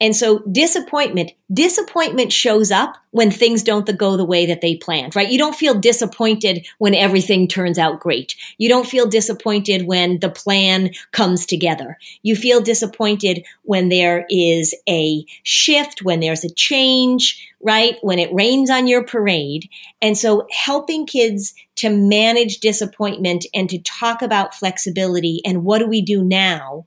And 0.00 0.16
so 0.16 0.38
disappointment, 0.50 1.32
disappointment 1.52 2.32
shows 2.32 2.70
up 2.70 2.96
when 3.10 3.30
things 3.30 3.62
don't 3.62 3.98
go 3.98 4.16
the 4.16 4.24
way 4.24 4.46
that 4.46 4.62
they 4.62 4.76
planned, 4.76 5.14
right? 5.14 5.30
You 5.30 5.36
don't 5.36 5.54
feel 5.54 5.78
disappointed 5.78 6.66
when 6.78 6.94
everything 6.94 7.46
turns 7.46 7.78
out 7.78 8.00
great. 8.00 8.34
You 8.56 8.70
don't 8.70 8.86
feel 8.86 9.06
disappointed 9.06 9.86
when 9.86 10.20
the 10.20 10.30
plan 10.30 10.90
comes 11.12 11.44
together. 11.44 11.98
You 12.22 12.34
feel 12.34 12.62
disappointed 12.62 13.44
when 13.62 13.90
there 13.90 14.24
is 14.30 14.74
a 14.88 15.24
shift, 15.42 16.02
when 16.02 16.20
there's 16.20 16.44
a 16.44 16.54
change, 16.54 17.46
right? 17.62 17.96
When 18.00 18.18
it 18.18 18.32
rains 18.32 18.70
on 18.70 18.86
your 18.86 19.04
parade. 19.04 19.68
And 20.00 20.16
so 20.16 20.46
helping 20.50 21.04
kids 21.04 21.52
to 21.76 21.90
manage 21.90 22.60
disappointment 22.60 23.44
and 23.52 23.68
to 23.68 23.78
talk 23.82 24.22
about 24.22 24.54
flexibility 24.54 25.42
and 25.44 25.64
what 25.64 25.78
do 25.80 25.86
we 25.86 26.00
do 26.00 26.24
now 26.24 26.86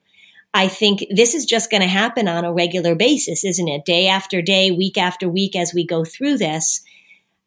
I 0.54 0.68
think 0.68 1.04
this 1.10 1.34
is 1.34 1.46
just 1.46 1.72
going 1.72 1.82
to 1.82 1.88
happen 1.88 2.28
on 2.28 2.46
a 2.46 2.54
regular 2.54 2.96
basis, 2.96 3.44
isn't 3.44 3.68
it? 3.68 3.86
Day 3.86 4.08
after 4.08 4.42
day, 4.42 4.70
week 4.70 4.98
after 4.98 5.28
week, 5.28 5.56
as 5.56 5.74
we 5.74 5.86
go 5.86 6.06
through 6.06 6.38
this. 6.38 6.82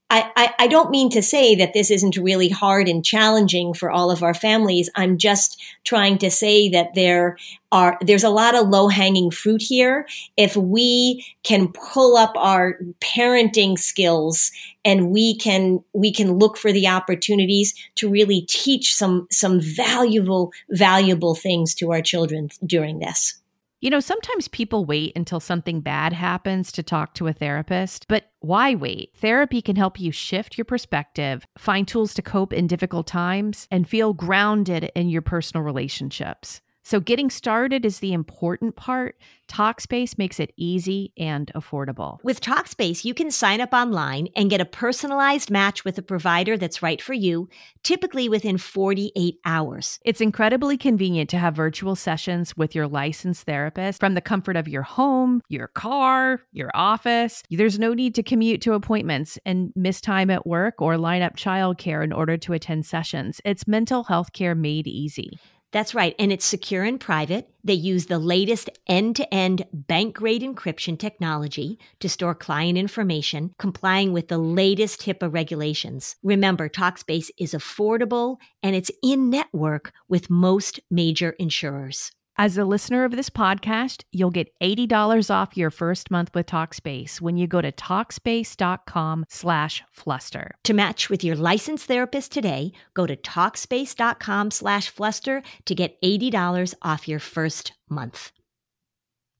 I, 0.08 0.30
I, 0.36 0.54
I, 0.60 0.66
don't 0.68 0.90
mean 0.90 1.10
to 1.10 1.22
say 1.22 1.56
that 1.56 1.72
this 1.72 1.90
isn't 1.90 2.16
really 2.16 2.48
hard 2.48 2.88
and 2.88 3.04
challenging 3.04 3.74
for 3.74 3.90
all 3.90 4.12
of 4.12 4.22
our 4.22 4.34
families. 4.34 4.88
I'm 4.94 5.18
just 5.18 5.60
trying 5.82 6.18
to 6.18 6.30
say 6.30 6.68
that 6.68 6.94
there 6.94 7.36
are, 7.72 7.98
there's 8.00 8.22
a 8.22 8.30
lot 8.30 8.54
of 8.54 8.68
low 8.68 8.86
hanging 8.86 9.32
fruit 9.32 9.62
here. 9.62 10.06
If 10.36 10.56
we 10.56 11.26
can 11.42 11.72
pull 11.72 12.16
up 12.16 12.32
our 12.36 12.78
parenting 13.00 13.76
skills 13.76 14.52
and 14.84 15.10
we 15.10 15.36
can, 15.36 15.82
we 15.92 16.12
can 16.12 16.38
look 16.38 16.56
for 16.56 16.70
the 16.70 16.86
opportunities 16.86 17.74
to 17.96 18.08
really 18.08 18.42
teach 18.42 18.94
some, 18.94 19.26
some 19.32 19.60
valuable, 19.60 20.52
valuable 20.70 21.34
things 21.34 21.74
to 21.74 21.90
our 21.90 22.00
children 22.00 22.50
during 22.64 23.00
this. 23.00 23.40
You 23.86 23.90
know, 23.90 24.00
sometimes 24.00 24.48
people 24.48 24.84
wait 24.84 25.12
until 25.14 25.38
something 25.38 25.80
bad 25.80 26.12
happens 26.12 26.72
to 26.72 26.82
talk 26.82 27.14
to 27.14 27.28
a 27.28 27.32
therapist, 27.32 28.08
but 28.08 28.32
why 28.40 28.74
wait? 28.74 29.12
Therapy 29.14 29.62
can 29.62 29.76
help 29.76 30.00
you 30.00 30.10
shift 30.10 30.58
your 30.58 30.64
perspective, 30.64 31.46
find 31.56 31.86
tools 31.86 32.12
to 32.14 32.22
cope 32.22 32.52
in 32.52 32.66
difficult 32.66 33.06
times, 33.06 33.68
and 33.70 33.88
feel 33.88 34.12
grounded 34.12 34.90
in 34.96 35.08
your 35.08 35.22
personal 35.22 35.62
relationships. 35.62 36.62
So, 36.86 37.00
getting 37.00 37.30
started 37.30 37.84
is 37.84 37.98
the 37.98 38.12
important 38.12 38.76
part. 38.76 39.16
Talkspace 39.48 40.16
makes 40.18 40.38
it 40.38 40.52
easy 40.56 41.12
and 41.18 41.50
affordable. 41.52 42.20
With 42.22 42.40
Talkspace, 42.40 43.04
you 43.04 43.12
can 43.12 43.32
sign 43.32 43.60
up 43.60 43.72
online 43.72 44.28
and 44.36 44.48
get 44.48 44.60
a 44.60 44.64
personalized 44.64 45.50
match 45.50 45.84
with 45.84 45.98
a 45.98 46.02
provider 46.02 46.56
that's 46.56 46.82
right 46.82 47.02
for 47.02 47.12
you, 47.12 47.48
typically 47.82 48.28
within 48.28 48.56
48 48.56 49.40
hours. 49.44 49.98
It's 50.04 50.20
incredibly 50.20 50.78
convenient 50.78 51.28
to 51.30 51.38
have 51.38 51.56
virtual 51.56 51.96
sessions 51.96 52.56
with 52.56 52.72
your 52.72 52.86
licensed 52.86 53.46
therapist 53.46 53.98
from 53.98 54.14
the 54.14 54.20
comfort 54.20 54.54
of 54.54 54.68
your 54.68 54.82
home, 54.82 55.42
your 55.48 55.66
car, 55.66 56.40
your 56.52 56.70
office. 56.72 57.42
There's 57.50 57.80
no 57.80 57.94
need 57.94 58.14
to 58.14 58.22
commute 58.22 58.60
to 58.62 58.74
appointments 58.74 59.40
and 59.44 59.72
miss 59.74 60.00
time 60.00 60.30
at 60.30 60.46
work 60.46 60.80
or 60.80 60.96
line 60.96 61.22
up 61.22 61.34
childcare 61.34 62.04
in 62.04 62.12
order 62.12 62.36
to 62.36 62.52
attend 62.52 62.86
sessions. 62.86 63.40
It's 63.44 63.66
mental 63.66 64.04
health 64.04 64.32
care 64.32 64.54
made 64.54 64.86
easy. 64.86 65.40
That's 65.72 65.94
right. 65.94 66.14
And 66.18 66.32
it's 66.32 66.44
secure 66.44 66.84
and 66.84 66.98
private. 66.98 67.50
They 67.64 67.74
use 67.74 68.06
the 68.06 68.18
latest 68.18 68.70
end 68.86 69.16
to 69.16 69.34
end 69.34 69.66
bank 69.72 70.16
grade 70.16 70.42
encryption 70.42 70.98
technology 70.98 71.78
to 72.00 72.08
store 72.08 72.34
client 72.34 72.78
information, 72.78 73.52
complying 73.58 74.12
with 74.12 74.28
the 74.28 74.38
latest 74.38 75.02
HIPAA 75.02 75.32
regulations. 75.32 76.16
Remember, 76.22 76.68
Talkspace 76.68 77.30
is 77.38 77.52
affordable 77.52 78.36
and 78.62 78.76
it's 78.76 78.90
in 79.02 79.28
network 79.28 79.92
with 80.08 80.30
most 80.30 80.80
major 80.90 81.30
insurers. 81.38 82.12
As 82.38 82.58
a 82.58 82.66
listener 82.66 83.04
of 83.06 83.12
this 83.12 83.30
podcast, 83.30 84.04
you'll 84.12 84.30
get 84.30 84.52
$80 84.60 85.34
off 85.34 85.56
your 85.56 85.70
first 85.70 86.10
month 86.10 86.34
with 86.34 86.44
Talkspace 86.44 87.18
when 87.18 87.38
you 87.38 87.46
go 87.46 87.62
to 87.62 87.72
Talkspace.com 87.72 89.24
slash 89.30 89.82
fluster. 89.90 90.54
To 90.64 90.74
match 90.74 91.08
with 91.08 91.24
your 91.24 91.34
licensed 91.34 91.88
therapist 91.88 92.32
today, 92.32 92.72
go 92.92 93.06
to 93.06 93.16
Talkspace.com 93.16 94.50
slash 94.50 94.90
fluster 94.90 95.42
to 95.64 95.74
get 95.74 95.98
$80 96.02 96.74
off 96.82 97.08
your 97.08 97.20
first 97.20 97.72
month. 97.88 98.32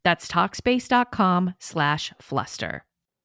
That's 0.03 0.27
Talkspace.com 0.27 1.53
slash 1.59 2.15
fluster. 2.19 2.86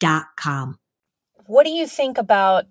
com. 0.00 0.78
What 1.46 1.64
do 1.64 1.70
you 1.70 1.86
think 1.86 2.18
about 2.18 2.66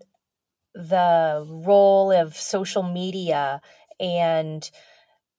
the 0.73 1.45
role 1.47 2.11
of 2.11 2.35
social 2.35 2.83
media 2.83 3.61
and 3.99 4.69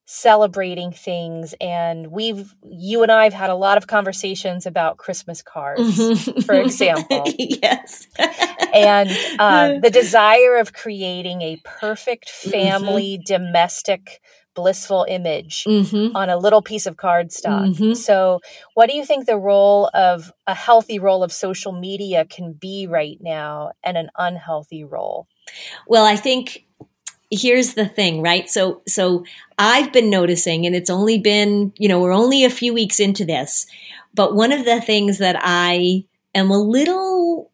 celebrating 0.07 0.91
things 0.91 1.55
and 1.59 2.11
we've 2.11 2.53
you 2.63 3.01
and 3.01 3.11
I've 3.11 3.33
had 3.33 3.49
a 3.49 3.55
lot 3.55 3.77
of 3.77 3.87
conversations 3.87 4.67
about 4.67 4.97
Christmas 4.97 5.41
cards 5.41 5.81
mm-hmm. 5.81 6.41
for 6.45 6.53
example 6.53 7.23
yes 7.39 8.07
and 8.71 9.09
uh, 9.39 9.79
the 9.81 9.89
desire 9.89 10.57
of 10.57 10.73
creating 10.73 11.41
a 11.41 11.59
perfect 11.63 12.29
family 12.29 13.17
mm-hmm. 13.17 13.23
domestic 13.25 14.21
blissful 14.55 15.05
image 15.07 15.65
mm-hmm. 15.65 16.15
on 16.15 16.29
a 16.29 16.37
little 16.37 16.61
piece 16.61 16.85
of 16.85 16.95
cardstock. 16.95 17.75
Mm-hmm. 17.75 17.93
So, 17.93 18.39
what 18.73 18.89
do 18.89 18.95
you 18.95 19.05
think 19.05 19.25
the 19.25 19.37
role 19.37 19.89
of 19.93 20.31
a 20.47 20.55
healthy 20.55 20.97
role 20.99 21.23
of 21.23 21.31
social 21.31 21.71
media 21.71 22.25
can 22.25 22.53
be 22.53 22.87
right 22.87 23.17
now 23.21 23.73
and 23.83 23.97
an 23.97 24.09
unhealthy 24.17 24.83
role? 24.83 25.27
Well, 25.87 26.05
I 26.05 26.15
think 26.15 26.65
here's 27.31 27.73
the 27.73 27.87
thing, 27.87 28.21
right? 28.21 28.49
So 28.49 28.81
so 28.87 29.25
I've 29.57 29.91
been 29.91 30.09
noticing 30.09 30.65
and 30.65 30.75
it's 30.75 30.89
only 30.89 31.19
been, 31.19 31.73
you 31.77 31.87
know, 31.87 32.01
we're 32.01 32.13
only 32.13 32.43
a 32.43 32.49
few 32.49 32.73
weeks 32.73 32.99
into 32.99 33.25
this, 33.25 33.65
but 34.13 34.35
one 34.35 34.51
of 34.51 34.65
the 34.65 34.81
things 34.81 35.17
that 35.19 35.37
I 35.41 36.05
am 36.33 36.51
a 36.51 36.57
little 36.57 37.51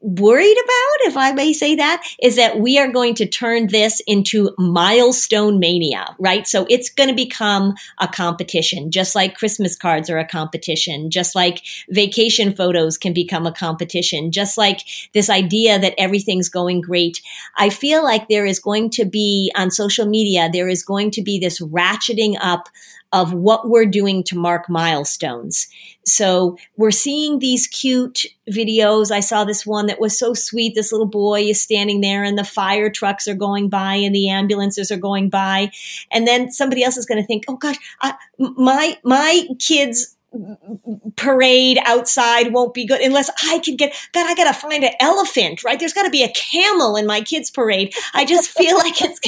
worried 0.00 0.56
about, 0.56 1.10
if 1.10 1.16
I 1.16 1.32
may 1.32 1.52
say 1.52 1.74
that, 1.76 2.06
is 2.22 2.36
that 2.36 2.58
we 2.60 2.78
are 2.78 2.90
going 2.90 3.14
to 3.14 3.26
turn 3.26 3.68
this 3.68 4.00
into 4.06 4.54
milestone 4.58 5.58
mania, 5.58 6.14
right? 6.18 6.46
So 6.46 6.66
it's 6.68 6.90
going 6.90 7.08
to 7.08 7.14
become 7.14 7.74
a 7.98 8.08
competition, 8.08 8.90
just 8.90 9.14
like 9.14 9.36
Christmas 9.36 9.76
cards 9.76 10.08
are 10.10 10.18
a 10.18 10.26
competition, 10.26 11.10
just 11.10 11.34
like 11.34 11.62
vacation 11.88 12.54
photos 12.54 12.96
can 12.96 13.12
become 13.12 13.46
a 13.46 13.52
competition, 13.52 14.30
just 14.30 14.56
like 14.56 14.80
this 15.12 15.30
idea 15.30 15.78
that 15.78 15.94
everything's 15.98 16.48
going 16.48 16.80
great. 16.80 17.20
I 17.56 17.70
feel 17.70 18.02
like 18.02 18.28
there 18.28 18.46
is 18.46 18.58
going 18.58 18.90
to 18.90 19.04
be 19.04 19.52
on 19.56 19.70
social 19.70 20.06
media, 20.06 20.48
there 20.52 20.68
is 20.68 20.82
going 20.82 21.10
to 21.12 21.22
be 21.22 21.38
this 21.38 21.60
ratcheting 21.60 22.36
up 22.40 22.68
of 23.16 23.32
what 23.32 23.66
we're 23.70 23.86
doing 23.86 24.22
to 24.22 24.36
mark 24.36 24.68
milestones. 24.68 25.68
So 26.04 26.58
we're 26.76 26.90
seeing 26.90 27.38
these 27.38 27.66
cute 27.66 28.26
videos. 28.50 29.10
I 29.10 29.20
saw 29.20 29.42
this 29.42 29.64
one 29.64 29.86
that 29.86 29.98
was 29.98 30.18
so 30.18 30.34
sweet. 30.34 30.74
This 30.74 30.92
little 30.92 31.06
boy 31.06 31.44
is 31.44 31.60
standing 31.60 32.02
there 32.02 32.22
and 32.22 32.36
the 32.36 32.44
fire 32.44 32.90
trucks 32.90 33.26
are 33.26 33.34
going 33.34 33.70
by 33.70 33.94
and 33.94 34.14
the 34.14 34.28
ambulances 34.28 34.90
are 34.90 34.98
going 34.98 35.30
by. 35.30 35.70
And 36.12 36.28
then 36.28 36.50
somebody 36.50 36.84
else 36.84 36.98
is 36.98 37.06
going 37.06 37.20
to 37.20 37.26
think, 37.26 37.44
oh 37.48 37.56
gosh, 37.56 37.76
I, 38.02 38.14
my, 38.38 38.98
my 39.02 39.48
kids 39.58 40.15
parade 41.16 41.78
outside 41.84 42.52
won't 42.52 42.74
be 42.74 42.84
good 42.84 43.00
unless 43.00 43.30
I 43.44 43.58
can 43.58 43.76
get, 43.76 43.94
God, 44.12 44.28
I 44.28 44.34
got 44.34 44.52
to 44.52 44.58
find 44.58 44.84
an 44.84 44.92
elephant, 45.00 45.64
right? 45.64 45.78
There's 45.78 45.92
got 45.92 46.02
to 46.02 46.10
be 46.10 46.22
a 46.22 46.32
camel 46.32 46.96
in 46.96 47.06
my 47.06 47.20
kids' 47.20 47.50
parade. 47.50 47.94
I 48.12 48.24
just 48.24 48.50
feel 48.50 48.76
like 48.78 48.94
it's, 49.00 49.20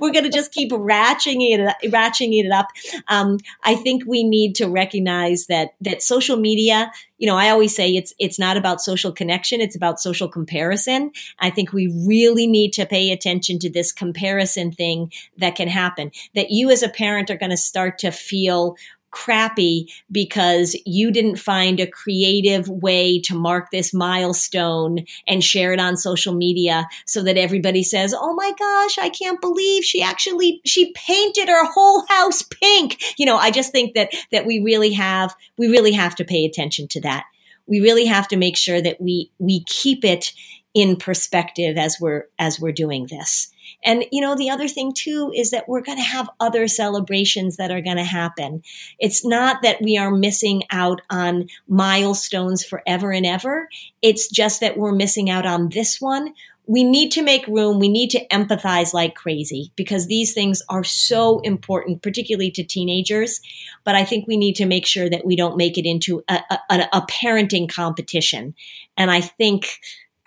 we're 0.00 0.12
to 0.12 0.28
just 0.28 0.52
keep 0.52 0.70
ratcheting 0.72 1.38
it, 1.40 1.90
ratcheting 1.90 2.44
it 2.44 2.50
up. 2.50 2.68
Um, 3.08 3.38
I 3.62 3.74
think 3.74 4.04
we 4.06 4.24
need 4.24 4.54
to 4.56 4.68
recognize 4.68 5.46
that, 5.46 5.70
that 5.82 6.02
social 6.02 6.36
media, 6.36 6.90
you 7.18 7.26
know, 7.26 7.36
I 7.36 7.50
always 7.50 7.74
say 7.76 7.94
it's, 7.94 8.14
it's 8.18 8.38
not 8.38 8.56
about 8.56 8.80
social 8.80 9.12
connection. 9.12 9.60
It's 9.60 9.76
about 9.76 10.00
social 10.00 10.28
comparison. 10.28 11.12
I 11.38 11.50
think 11.50 11.72
we 11.72 11.86
really 12.06 12.46
need 12.46 12.72
to 12.74 12.86
pay 12.86 13.10
attention 13.12 13.58
to 13.60 13.70
this 13.70 13.92
comparison 13.92 14.72
thing 14.72 15.12
that 15.38 15.54
can 15.54 15.68
happen 15.68 16.10
that 16.34 16.50
you 16.50 16.70
as 16.70 16.82
a 16.82 16.88
parent 16.88 17.30
are 17.30 17.36
to 17.50 17.56
start 17.56 17.98
to 17.98 18.10
feel 18.10 18.76
crappy 19.10 19.92
because 20.10 20.76
you 20.86 21.10
didn't 21.10 21.36
find 21.36 21.80
a 21.80 21.86
creative 21.86 22.68
way 22.68 23.20
to 23.20 23.34
mark 23.34 23.70
this 23.70 23.92
milestone 23.92 25.04
and 25.26 25.42
share 25.42 25.72
it 25.72 25.80
on 25.80 25.96
social 25.96 26.34
media 26.34 26.86
so 27.06 27.22
that 27.22 27.36
everybody 27.36 27.82
says, 27.82 28.14
"Oh 28.16 28.34
my 28.34 28.52
gosh, 28.58 28.98
I 28.98 29.08
can't 29.08 29.40
believe 29.40 29.84
she 29.84 30.02
actually 30.02 30.60
she 30.64 30.92
painted 30.92 31.48
her 31.48 31.64
whole 31.64 32.04
house 32.08 32.42
pink." 32.42 33.02
You 33.18 33.26
know, 33.26 33.36
I 33.36 33.50
just 33.50 33.72
think 33.72 33.94
that 33.94 34.12
that 34.32 34.46
we 34.46 34.60
really 34.60 34.92
have 34.92 35.34
we 35.56 35.68
really 35.68 35.92
have 35.92 36.14
to 36.16 36.24
pay 36.24 36.44
attention 36.44 36.88
to 36.88 37.00
that. 37.02 37.24
We 37.66 37.80
really 37.80 38.06
have 38.06 38.26
to 38.28 38.36
make 38.36 38.56
sure 38.56 38.80
that 38.80 39.00
we 39.00 39.30
we 39.38 39.64
keep 39.64 40.04
it 40.04 40.32
in 40.74 40.96
perspective 40.96 41.76
as 41.76 41.96
we're 42.00 42.26
as 42.38 42.60
we're 42.60 42.72
doing 42.72 43.06
this. 43.10 43.50
And 43.84 44.04
you 44.12 44.20
know, 44.20 44.36
the 44.36 44.50
other 44.50 44.68
thing 44.68 44.92
too 44.92 45.32
is 45.34 45.50
that 45.50 45.68
we're 45.68 45.82
going 45.82 45.98
to 45.98 46.04
have 46.04 46.30
other 46.38 46.68
celebrations 46.68 47.56
that 47.56 47.70
are 47.70 47.80
going 47.80 47.96
to 47.96 48.04
happen. 48.04 48.62
It's 48.98 49.24
not 49.24 49.62
that 49.62 49.82
we 49.82 49.96
are 49.96 50.10
missing 50.10 50.62
out 50.70 51.00
on 51.10 51.48
milestones 51.68 52.64
forever 52.64 53.10
and 53.10 53.26
ever. 53.26 53.68
It's 54.02 54.28
just 54.28 54.60
that 54.60 54.76
we're 54.76 54.92
missing 54.92 55.28
out 55.28 55.46
on 55.46 55.70
this 55.70 56.00
one. 56.00 56.34
We 56.66 56.84
need 56.84 57.10
to 57.12 57.22
make 57.22 57.48
room. 57.48 57.80
We 57.80 57.88
need 57.88 58.10
to 58.10 58.24
empathize 58.28 58.94
like 58.94 59.16
crazy 59.16 59.72
because 59.74 60.06
these 60.06 60.32
things 60.32 60.62
are 60.68 60.84
so 60.84 61.40
important, 61.40 62.00
particularly 62.00 62.52
to 62.52 62.62
teenagers. 62.62 63.40
But 63.82 63.96
I 63.96 64.04
think 64.04 64.28
we 64.28 64.36
need 64.36 64.54
to 64.56 64.66
make 64.66 64.86
sure 64.86 65.10
that 65.10 65.26
we 65.26 65.34
don't 65.34 65.56
make 65.56 65.78
it 65.78 65.86
into 65.86 66.22
a, 66.28 66.40
a, 66.70 66.88
a 66.92 67.06
parenting 67.10 67.68
competition. 67.68 68.54
And 68.96 69.10
I 69.10 69.20
think 69.20 69.80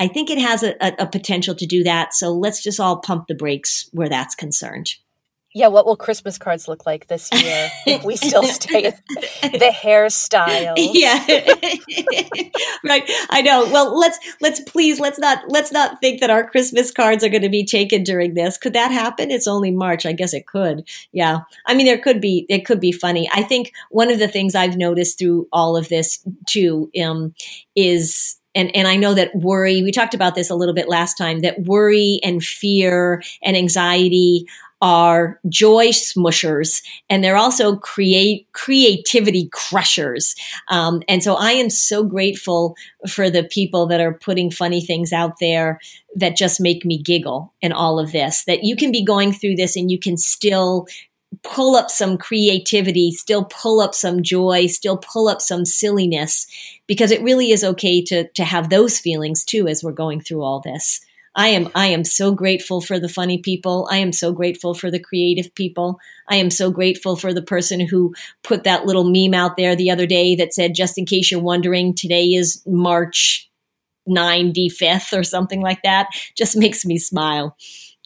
I 0.03 0.09
think 0.09 0.29
it 0.29 0.37
has 0.37 0.63
a, 0.63 0.75
a, 0.85 1.03
a 1.03 1.07
potential 1.07 1.55
to 1.55 1.65
do 1.65 1.81
that. 1.85 2.13
So 2.13 2.33
let's 2.33 2.61
just 2.61 2.77
all 2.77 2.97
pump 2.97 3.27
the 3.27 3.35
brakes 3.35 3.89
where 3.93 4.09
that's 4.09 4.35
concerned. 4.35 4.95
Yeah, 5.55 5.67
what 5.67 5.85
will 5.85 5.95
Christmas 5.95 6.37
cards 6.37 6.67
look 6.67 6.85
like 6.85 7.07
this 7.07 7.29
year 7.31 7.69
if 7.85 8.03
we 8.03 8.17
still 8.17 8.43
stay 8.43 8.91
the 9.41 9.73
hairstyles? 9.73 10.73
Yeah. 10.93 11.23
right. 12.83 13.09
I 13.29 13.41
know. 13.41 13.69
Well, 13.71 13.97
let's 13.97 14.19
let's 14.41 14.59
please 14.59 14.99
let's 14.99 15.19
not 15.19 15.39
let's 15.47 15.71
not 15.71 16.01
think 16.01 16.19
that 16.19 16.29
our 16.29 16.49
Christmas 16.49 16.91
cards 16.91 17.23
are 17.23 17.29
going 17.29 17.43
to 17.43 17.49
be 17.49 17.65
taken 17.65 18.03
during 18.03 18.33
this. 18.33 18.57
Could 18.57 18.73
that 18.73 18.91
happen? 18.91 19.31
It's 19.31 19.47
only 19.47 19.71
March. 19.71 20.05
I 20.05 20.11
guess 20.11 20.33
it 20.33 20.47
could. 20.47 20.85
Yeah. 21.13 21.41
I 21.65 21.75
mean 21.75 21.85
there 21.85 21.97
could 21.97 22.19
be 22.19 22.45
it 22.49 22.65
could 22.65 22.81
be 22.81 22.91
funny. 22.91 23.29
I 23.33 23.43
think 23.43 23.71
one 23.89 24.11
of 24.11 24.19
the 24.19 24.27
things 24.27 24.55
I've 24.55 24.75
noticed 24.75 25.17
through 25.17 25.47
all 25.53 25.77
of 25.77 25.87
this 25.87 26.21
too 26.45 26.91
um, 27.01 27.33
is 27.75 28.37
and 28.55 28.75
and 28.75 28.87
I 28.87 28.95
know 28.95 29.13
that 29.13 29.35
worry, 29.35 29.83
we 29.83 29.91
talked 29.91 30.13
about 30.13 30.35
this 30.35 30.49
a 30.49 30.55
little 30.55 30.75
bit 30.75 30.89
last 30.89 31.17
time, 31.17 31.39
that 31.41 31.63
worry 31.63 32.19
and 32.23 32.43
fear 32.43 33.21
and 33.41 33.57
anxiety 33.57 34.45
are 34.83 35.39
joy 35.47 35.87
smushers 35.87 36.83
and 37.09 37.23
they're 37.23 37.37
also 37.37 37.77
create 37.77 38.45
creativity 38.51 39.47
crushers. 39.53 40.35
Um, 40.67 41.01
and 41.07 41.23
so 41.23 41.35
I 41.35 41.51
am 41.51 41.69
so 41.69 42.03
grateful 42.03 42.75
for 43.07 43.29
the 43.29 43.45
people 43.45 43.87
that 43.87 44.01
are 44.01 44.13
putting 44.13 44.51
funny 44.51 44.81
things 44.81 45.13
out 45.13 45.39
there 45.39 45.79
that 46.17 46.35
just 46.35 46.59
make 46.59 46.83
me 46.83 47.01
giggle 47.01 47.53
in 47.61 47.71
all 47.71 47.97
of 47.97 48.11
this. 48.11 48.43
That 48.43 48.65
you 48.65 48.75
can 48.75 48.91
be 48.91 49.05
going 49.05 49.31
through 49.31 49.55
this 49.55 49.77
and 49.77 49.89
you 49.89 49.97
can 49.97 50.17
still 50.17 50.85
pull 51.41 51.76
up 51.76 51.89
some 51.89 52.17
creativity, 52.17 53.12
still 53.12 53.46
pull 53.46 53.82
up 53.82 53.96
some 53.96 54.22
joy, 54.22 54.67
still 54.67 54.98
pull 54.98 55.28
up 55.28 55.41
some 55.41 55.65
silliness, 55.65 56.48
because 56.88 57.12
it 57.12 57.24
really 57.24 57.52
is 57.52 57.63
okay 57.63 58.04
to 58.04 58.28
to 58.30 58.43
have 58.43 58.69
those 58.69 59.00
feelings 59.00 59.43
too 59.43 59.67
as 59.67 59.84
we're 59.84 59.91
going 59.91 60.22
through 60.22 60.43
all 60.43 60.60
this. 60.60 61.02
I 61.36 61.48
am 61.50 61.69
I 61.74 61.88
am 61.88 62.04
so 62.04 62.32
grateful 62.32 62.80
for 62.80 63.00
the 63.00 63.10
funny 63.10 63.39
people. 63.39 63.88
I 63.89 63.98
am 63.98 64.12
so 64.12 64.32
grateful 64.32 64.74
for 64.74 64.91
the 64.91 65.00
creative 65.00 65.54
people. 65.56 66.00
I 66.30 66.36
am 66.36 66.52
so 66.52 66.69
grateful 66.69 67.15
for 67.15 67.34
the 67.34 67.41
person 67.41 67.80
who 67.80 68.13
put 68.43 68.63
that 68.65 68.86
little 68.86 69.10
meme 69.10 69.34
out 69.34 69.58
there 69.58 69.76
the 69.76 69.89
other 69.89 70.06
day 70.06 70.36
that 70.36 70.54
said 70.54 70.76
just 70.76 70.98
in 70.98 71.06
case 71.06 71.32
you're 71.32 71.41
wondering 71.41 71.96
today 71.96 72.26
is 72.26 72.62
March 72.67 73.50
95th 74.08 75.17
or 75.17 75.24
something 75.24 75.62
like 75.62 75.82
that. 75.84 76.08
Just 76.38 76.56
makes 76.58 76.86
me 76.86 76.98
smile. 76.98 77.58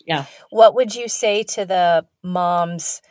Yeah. 0.06 0.26
What 0.50 0.74
would 0.76 0.96
you 0.96 1.10
say 1.10 1.44
to 1.44 1.66
the 1.66 2.06
moms 2.24 3.02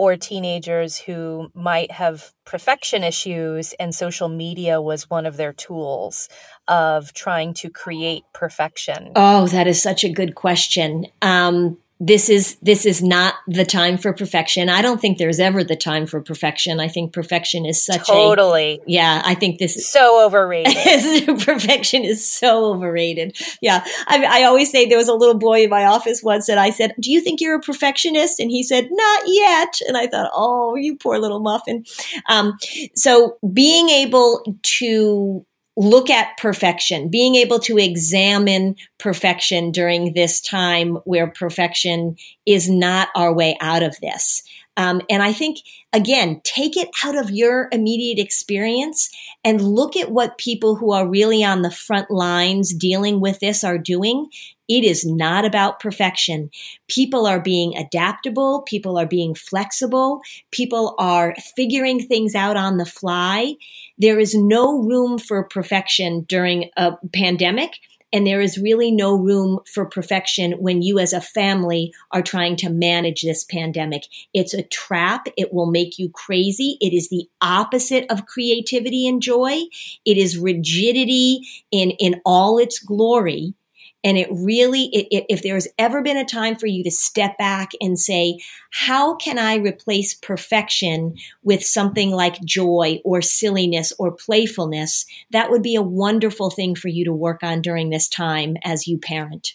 or 0.00 0.16
teenagers 0.16 0.96
who 0.96 1.50
might 1.52 1.90
have 1.90 2.32
perfection 2.46 3.04
issues 3.04 3.74
and 3.78 3.94
social 3.94 4.30
media 4.30 4.80
was 4.80 5.10
one 5.10 5.26
of 5.26 5.36
their 5.36 5.52
tools 5.52 6.26
of 6.68 7.12
trying 7.12 7.52
to 7.52 7.68
create 7.68 8.22
perfection? 8.32 9.12
Oh, 9.14 9.46
that 9.48 9.66
is 9.66 9.82
such 9.82 10.02
a 10.02 10.08
good 10.08 10.34
question. 10.34 11.04
Um, 11.20 11.76
this 12.02 12.30
is 12.30 12.56
this 12.62 12.86
is 12.86 13.02
not 13.02 13.34
the 13.46 13.64
time 13.64 13.98
for 13.98 14.14
perfection. 14.14 14.70
I 14.70 14.80
don't 14.80 14.98
think 14.98 15.18
there's 15.18 15.38
ever 15.38 15.62
the 15.62 15.76
time 15.76 16.06
for 16.06 16.22
perfection. 16.22 16.80
I 16.80 16.88
think 16.88 17.12
perfection 17.12 17.66
is 17.66 17.84
such 17.84 18.06
totally. 18.06 18.80
A, 18.80 18.84
yeah, 18.86 19.22
I 19.22 19.34
think 19.34 19.58
this 19.58 19.76
is 19.76 19.92
so 19.92 20.24
overrated. 20.24 21.26
perfection 21.44 22.04
is 22.04 22.26
so 22.26 22.72
overrated. 22.72 23.36
Yeah, 23.60 23.84
I, 24.06 24.24
I 24.40 24.44
always 24.44 24.70
say 24.70 24.86
there 24.86 24.96
was 24.96 25.08
a 25.08 25.14
little 25.14 25.38
boy 25.38 25.64
in 25.64 25.70
my 25.70 25.84
office 25.84 26.22
once, 26.22 26.48
and 26.48 26.58
I 26.58 26.70
said, 26.70 26.94
"Do 26.98 27.12
you 27.12 27.20
think 27.20 27.42
you're 27.42 27.56
a 27.56 27.60
perfectionist?" 27.60 28.40
And 28.40 28.50
he 28.50 28.62
said, 28.62 28.88
"Not 28.90 29.22
yet." 29.26 29.80
And 29.86 29.98
I 29.98 30.06
thought, 30.06 30.30
"Oh, 30.34 30.76
you 30.76 30.96
poor 30.96 31.18
little 31.18 31.40
muffin." 31.40 31.84
Um, 32.30 32.56
so 32.94 33.36
being 33.52 33.90
able 33.90 34.42
to 34.78 35.44
look 35.80 36.10
at 36.10 36.36
perfection, 36.36 37.08
being 37.08 37.36
able 37.36 37.58
to 37.58 37.78
examine 37.78 38.76
perfection 38.98 39.72
during 39.72 40.12
this 40.12 40.38
time 40.38 40.96
where 41.04 41.28
perfection 41.28 42.16
is 42.44 42.68
not 42.68 43.08
our 43.16 43.32
way 43.32 43.56
out 43.62 43.82
of 43.82 43.96
this. 44.02 44.42
Um, 44.76 45.00
and 45.08 45.22
I 45.22 45.32
think, 45.32 45.58
again, 45.94 46.42
take 46.44 46.76
it 46.76 46.90
out 47.02 47.16
of 47.16 47.30
your 47.30 47.68
immediate 47.72 48.22
experience 48.22 49.08
and 49.42 49.62
look 49.62 49.96
at 49.96 50.10
what 50.10 50.36
people 50.36 50.76
who 50.76 50.92
are 50.92 51.08
really 51.08 51.42
on 51.42 51.62
the 51.62 51.70
front 51.70 52.10
lines 52.10 52.74
dealing 52.74 53.20
with 53.20 53.40
this 53.40 53.64
are 53.64 53.78
doing. 53.78 54.28
It 54.68 54.84
is 54.84 55.04
not 55.04 55.44
about 55.44 55.80
perfection. 55.80 56.50
People 56.88 57.26
are 57.26 57.40
being 57.40 57.76
adaptable. 57.76 58.62
People 58.62 58.98
are 58.98 59.06
being 59.06 59.34
flexible. 59.34 60.20
People 60.52 60.94
are 60.98 61.34
figuring 61.56 62.00
things 62.00 62.34
out 62.34 62.56
on 62.56 62.76
the 62.76 62.86
fly. 62.86 63.56
There 64.00 64.18
is 64.18 64.34
no 64.34 64.78
room 64.78 65.18
for 65.18 65.44
perfection 65.44 66.24
during 66.28 66.70
a 66.76 66.94
pandemic 67.12 67.72
And 68.12 68.26
there 68.26 68.40
is 68.40 68.58
really 68.58 68.90
no 68.90 69.14
room 69.14 69.60
for 69.72 69.84
perfection 69.86 70.52
when 70.52 70.82
you 70.82 70.98
as 70.98 71.12
a 71.12 71.20
family 71.20 71.92
are 72.10 72.22
trying 72.22 72.56
to 72.56 72.68
manage 72.70 73.22
this 73.22 73.44
pandemic. 73.44 74.04
It's 74.34 74.52
a 74.54 74.64
trap. 74.64 75.28
It 75.36 75.52
will 75.52 75.70
make 75.70 75.98
you 75.98 76.10
crazy. 76.10 76.76
It 76.80 76.92
is 76.92 77.08
the 77.08 77.28
opposite 77.40 78.06
of 78.10 78.26
creativity 78.26 79.06
and 79.06 79.22
joy. 79.22 79.62
It 80.04 80.16
is 80.16 80.38
rigidity 80.38 81.42
in, 81.70 81.90
in 81.92 82.20
all 82.24 82.58
its 82.58 82.80
glory. 82.80 83.54
And 84.02 84.16
it 84.16 84.28
really, 84.30 84.84
it, 84.92 85.26
if 85.28 85.42
there's 85.42 85.68
ever 85.78 86.02
been 86.02 86.16
a 86.16 86.24
time 86.24 86.56
for 86.56 86.66
you 86.66 86.82
to 86.84 86.90
step 86.90 87.36
back 87.36 87.72
and 87.80 87.98
say, 87.98 88.38
how 88.72 89.16
can 89.16 89.38
I 89.38 89.56
replace 89.56 90.14
perfection 90.14 91.16
with 91.42 91.64
something 91.64 92.10
like 92.10 92.40
joy 92.42 93.00
or 93.04 93.20
silliness 93.20 93.92
or 93.98 94.12
playfulness? 94.12 95.04
That 95.32 95.50
would 95.50 95.62
be 95.62 95.74
a 95.74 95.82
wonderful 95.82 96.50
thing 96.50 96.74
for 96.74 96.88
you 96.88 97.04
to 97.04 97.12
work 97.12 97.42
on 97.42 97.60
during 97.60 97.90
this 97.90 98.08
time 98.08 98.56
as 98.64 98.86
you 98.86 98.98
parent. 98.98 99.54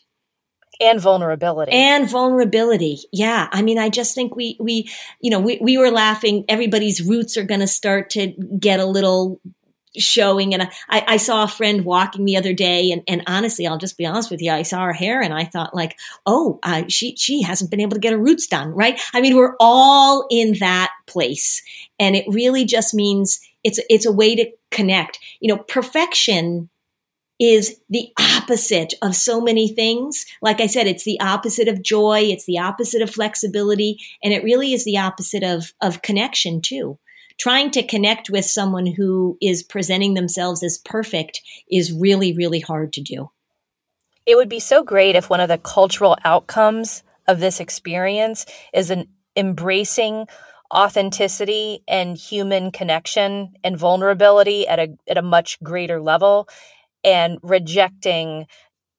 And 0.80 1.00
vulnerability. 1.00 1.72
And 1.72 2.10
vulnerability. 2.10 3.00
Yeah. 3.14 3.48
I 3.52 3.62
mean 3.62 3.80
i 3.80 3.90
just 3.90 4.14
think 4.14 4.36
we 4.36 4.58
we 4.60 4.90
you 5.22 5.32
know 5.32 5.40
we, 5.40 5.58
we 5.62 5.78
were 5.78 5.92
laughing. 5.92 6.44
Everybody's 6.50 7.02
roots 7.02 7.38
are 7.38 7.44
going 7.44 7.62
to 7.62 7.68
start 7.68 8.10
to 8.12 8.28
get 8.60 8.80
a 8.80 8.86
little 8.86 9.40
showing. 10.00 10.54
And 10.54 10.64
I, 10.90 11.04
I 11.08 11.18
saw 11.18 11.44
a 11.44 11.48
friend 11.48 11.86
walking 11.86 12.26
the 12.26 12.38
other 12.38 12.54
day, 12.54 12.92
and, 12.92 13.04
and 13.08 13.24
honestly, 13.28 13.68
I'll 13.68 13.78
just 13.78 13.98
be 13.98 14.06
honest 14.06 14.32
with 14.32 14.42
you, 14.42 14.52
I 14.52 14.64
saw 14.64 14.84
her 14.84 14.94
hair, 14.94 15.22
and 15.22 15.34
I 15.34 15.46
thought 15.46 15.76
like, 15.76 15.98
oh, 16.26 16.60
uh, 16.64 16.84
she 16.88 17.16
she 17.16 17.42
hasn't 17.42 17.72
been 17.72 17.82
able 17.82 17.96
to 17.96 18.00
get 18.00 18.14
her 18.14 18.20
roots 18.20 18.48
done, 18.48 18.70
right? 18.72 19.00
I 19.14 19.22
mean, 19.22 19.36
we're 19.36 19.56
all 19.60 20.28
in 20.30 20.58
that 20.60 20.92
place, 21.08 21.62
and 22.00 22.16
it 22.16 22.26
really 22.28 22.66
just 22.66 22.94
means 22.94 23.40
it's 23.64 23.80
it's 23.90 24.06
a 24.06 24.12
way 24.12 24.36
to 24.36 24.50
connect. 24.72 25.20
You 25.40 25.54
know, 25.54 25.64
perfection 25.64 26.70
is 27.40 27.80
the 27.90 28.10
opposite 28.18 28.94
of 29.02 29.16
so 29.16 29.42
many 29.42 29.68
things. 29.68 30.26
Like 30.42 30.62
I 30.62 30.68
said, 30.68 30.88
it's 30.88 31.04
the 31.04 31.20
opposite 31.20 31.68
of 31.68 31.82
joy, 31.82 32.22
it's 32.22 32.46
the 32.46 32.60
opposite 32.60 33.02
of 33.02 33.10
flexibility, 33.10 34.00
and 34.24 34.34
it 34.34 34.44
really 34.44 34.74
is 34.74 34.86
the 34.86 34.98
opposite 34.98 35.44
of 35.44 35.74
of 35.82 36.02
connection 36.02 36.62
too 36.62 36.98
trying 37.38 37.72
to 37.72 37.86
connect 37.86 38.30
with 38.30 38.46
someone 38.46 38.86
who 38.86 39.38
is 39.42 39.64
presenting 39.64 40.14
themselves 40.14 40.64
as 40.64 40.78
perfect 40.78 41.42
is 41.70 41.92
really, 41.92 42.34
really 42.34 42.60
hard 42.60 42.94
to 42.94 43.02
do. 43.02 43.30
It 44.26 44.36
would 44.36 44.50
be 44.50 44.60
so 44.60 44.84
great 44.84 45.16
if 45.16 45.30
one 45.30 45.40
of 45.40 45.50
the 45.50 45.58
cultural 45.58 46.18
outcomes 46.24 47.04
of 47.28 47.40
this 47.40 47.60
experience 47.60 48.46
is 48.74 48.90
an 48.90 49.08
embracing 49.36 50.28
authenticity 50.74 51.84
and 51.88 52.18
human 52.18 52.72
connection 52.72 53.54
and 53.64 53.78
vulnerability 53.78 54.68
at 54.68 54.80
a 54.80 54.96
at 55.08 55.18
a 55.18 55.22
much 55.22 55.62
greater 55.62 56.02
level 56.02 56.50
and 57.04 57.38
rejecting 57.44 58.48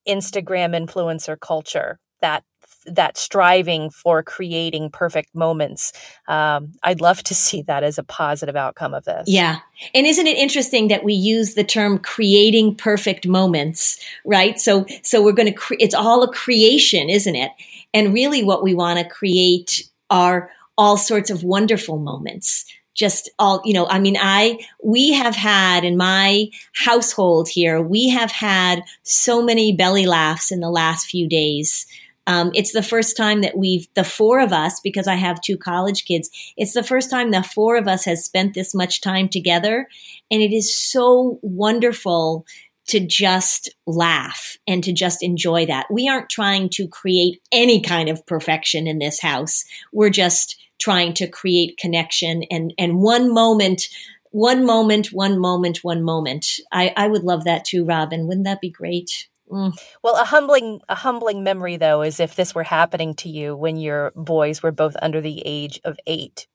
Instagram 0.08 0.76
influencer 0.76 1.38
culture 1.38 1.98
that 2.20 2.44
that 2.86 3.16
striving 3.16 3.90
for 3.90 4.22
creating 4.22 4.90
perfect 4.90 5.34
moments. 5.34 5.92
Um, 6.28 6.72
I'd 6.82 7.00
love 7.00 7.22
to 7.24 7.34
see 7.46 7.62
that 7.62 7.82
as 7.82 7.98
a 7.98 8.04
positive 8.04 8.56
outcome 8.56 8.94
of 8.94 9.04
this. 9.04 9.28
Yeah. 9.28 9.58
And 9.94 10.06
isn't 10.06 10.26
it 10.26 10.36
interesting 10.36 10.88
that 10.88 11.04
we 11.04 11.14
use 11.14 11.54
the 11.54 11.64
term 11.64 11.98
creating 11.98 12.76
perfect 12.76 13.26
moments, 13.26 13.98
right? 14.24 14.58
So, 14.58 14.86
so 15.02 15.22
we're 15.22 15.32
going 15.32 15.52
to, 15.52 15.58
cre- 15.58 15.74
it's 15.78 15.94
all 15.94 16.22
a 16.22 16.32
creation, 16.32 17.10
isn't 17.10 17.36
it? 17.36 17.52
And 17.92 18.14
really 18.14 18.42
what 18.42 18.62
we 18.62 18.74
want 18.74 18.98
to 18.98 19.04
create 19.04 19.88
are 20.10 20.50
all 20.78 20.96
sorts 20.96 21.30
of 21.30 21.42
wonderful 21.42 21.98
moments 21.98 22.64
just 22.96 23.30
all 23.38 23.60
you 23.64 23.72
know 23.72 23.86
i 23.86 23.98
mean 23.98 24.16
i 24.18 24.58
we 24.82 25.12
have 25.12 25.36
had 25.36 25.84
in 25.84 25.96
my 25.96 26.46
household 26.74 27.48
here 27.48 27.80
we 27.80 28.08
have 28.08 28.32
had 28.32 28.82
so 29.02 29.42
many 29.42 29.72
belly 29.76 30.06
laughs 30.06 30.50
in 30.50 30.60
the 30.60 30.70
last 30.70 31.06
few 31.06 31.28
days 31.28 31.86
um, 32.26 32.50
it's 32.54 32.72
the 32.72 32.82
first 32.82 33.16
time 33.16 33.40
that 33.42 33.56
we've, 33.56 33.86
the 33.94 34.04
four 34.04 34.40
of 34.40 34.52
us, 34.52 34.80
because 34.80 35.06
I 35.06 35.14
have 35.14 35.40
two 35.40 35.56
college 35.56 36.04
kids, 36.04 36.30
it's 36.56 36.74
the 36.74 36.82
first 36.82 37.10
time 37.10 37.30
the 37.30 37.42
four 37.42 37.76
of 37.76 37.86
us 37.86 38.04
has 38.04 38.24
spent 38.24 38.54
this 38.54 38.74
much 38.74 39.00
time 39.00 39.28
together. 39.28 39.88
And 40.30 40.42
it 40.42 40.52
is 40.52 40.76
so 40.76 41.38
wonderful 41.42 42.44
to 42.88 43.00
just 43.00 43.68
laugh 43.86 44.56
and 44.66 44.82
to 44.84 44.92
just 44.92 45.22
enjoy 45.22 45.66
that. 45.66 45.86
We 45.90 46.08
aren't 46.08 46.30
trying 46.30 46.68
to 46.70 46.86
create 46.88 47.40
any 47.50 47.80
kind 47.80 48.08
of 48.08 48.24
perfection 48.26 48.86
in 48.86 48.98
this 48.98 49.20
house. 49.20 49.64
We're 49.92 50.10
just 50.10 50.56
trying 50.78 51.14
to 51.14 51.26
create 51.26 51.78
connection 51.78 52.44
and, 52.50 52.72
and 52.78 53.00
one 53.00 53.32
moment, 53.32 53.88
one 54.30 54.64
moment, 54.64 55.08
one 55.08 55.38
moment, 55.38 55.78
one 55.82 56.02
moment. 56.02 56.46
I, 56.70 56.92
I 56.96 57.08
would 57.08 57.24
love 57.24 57.44
that 57.44 57.64
too, 57.64 57.84
Robin. 57.84 58.26
Wouldn't 58.26 58.46
that 58.46 58.60
be 58.60 58.70
great? 58.70 59.28
Mm. 59.50 59.78
Well, 60.02 60.16
a 60.16 60.24
humbling 60.24 60.80
a 60.88 60.94
humbling 60.94 61.44
memory 61.44 61.76
though 61.76 62.02
is 62.02 62.18
if 62.18 62.34
this 62.34 62.54
were 62.54 62.64
happening 62.64 63.14
to 63.16 63.28
you 63.28 63.54
when 63.56 63.76
your 63.76 64.12
boys 64.16 64.62
were 64.62 64.72
both 64.72 64.96
under 65.00 65.20
the 65.20 65.42
age 65.44 65.80
of 65.84 65.98
eight. 66.06 66.46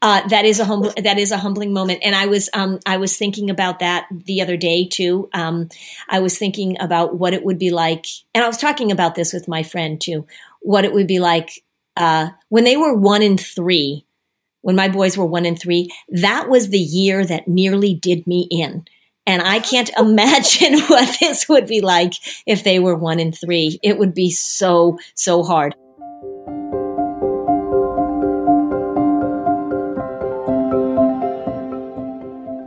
Uh, 0.00 0.26
that 0.28 0.44
is 0.44 0.58
a 0.58 0.64
humble 0.64 0.92
that 0.96 1.18
is 1.18 1.30
a 1.30 1.36
humbling 1.36 1.72
moment, 1.72 2.00
and 2.02 2.14
I 2.14 2.26
was 2.26 2.48
um, 2.54 2.80
I 2.86 2.96
was 2.96 3.16
thinking 3.16 3.50
about 3.50 3.80
that 3.80 4.06
the 4.10 4.40
other 4.40 4.56
day 4.56 4.88
too. 4.88 5.28
Um, 5.34 5.68
I 6.08 6.20
was 6.20 6.38
thinking 6.38 6.76
about 6.80 7.18
what 7.18 7.34
it 7.34 7.44
would 7.44 7.58
be 7.58 7.70
like, 7.70 8.06
and 8.34 8.42
I 8.42 8.46
was 8.46 8.56
talking 8.56 8.90
about 8.90 9.14
this 9.14 9.32
with 9.32 9.48
my 9.48 9.62
friend 9.62 10.00
too. 10.00 10.26
What 10.60 10.84
it 10.84 10.92
would 10.92 11.06
be 11.06 11.20
like 11.20 11.62
uh, 11.96 12.30
when 12.48 12.64
they 12.64 12.76
were 12.76 12.94
one 12.94 13.22
and 13.22 13.40
three. 13.40 14.04
When 14.62 14.74
my 14.74 14.88
boys 14.88 15.16
were 15.16 15.26
one 15.26 15.46
and 15.46 15.56
three, 15.56 15.92
that 16.08 16.48
was 16.48 16.70
the 16.70 16.78
year 16.78 17.24
that 17.24 17.46
nearly 17.46 17.94
did 17.94 18.26
me 18.26 18.48
in 18.50 18.84
and 19.26 19.42
I 19.42 19.58
can't 19.58 19.90
imagine 19.98 20.80
what 20.86 21.16
this 21.20 21.48
would 21.48 21.66
be 21.66 21.80
like 21.80 22.14
if 22.46 22.64
they 22.64 22.78
were 22.78 22.96
one 22.96 23.20
in 23.20 23.32
three. 23.32 23.78
It 23.82 23.98
would 23.98 24.14
be 24.14 24.30
so, 24.30 24.98
so 25.14 25.42
hard. 25.42 25.74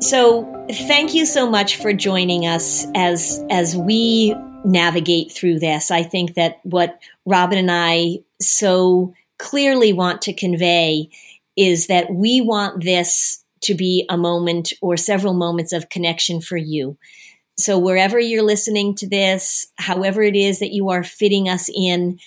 So 0.02 0.52
thank 0.88 1.14
you 1.14 1.26
so 1.26 1.50
much 1.50 1.76
for 1.76 1.94
joining 1.94 2.46
us 2.48 2.88
as 2.96 3.44
as 3.50 3.76
we 3.76 4.36
navigate 4.66 5.32
through 5.32 5.60
this. 5.60 5.92
I 5.92 6.04
think 6.04 6.34
that 6.34 6.60
what 6.64 7.00
Robin 7.26 7.58
and 7.58 7.70
I 7.72 8.20
so 8.42 9.14
clearly 9.38 9.94
want 9.94 10.22
to 10.24 10.34
convey 10.34 11.10
is 11.56 11.88
that 11.88 12.12
we 12.14 12.42
want 12.42 12.84
this 12.84 13.44
to 13.62 13.74
be 13.74 14.06
a 14.10 14.18
moment 14.18 14.74
or 14.82 14.98
several 14.98 15.34
moments 15.34 15.74
of 15.74 15.90
connection 15.90 16.42
for 16.42 16.58
you. 16.58 16.98
So, 17.58 17.78
wherever 17.78 18.20
you're 18.20 18.44
listening 18.44 18.96
to 18.96 19.08
this, 19.08 19.68
however 19.78 20.22
it 20.22 20.36
is 20.36 20.60
that 20.60 20.72
you 20.72 20.90
are 20.90 21.04
fitting 21.04 21.50
us 21.50 21.70
in, 21.76 22.18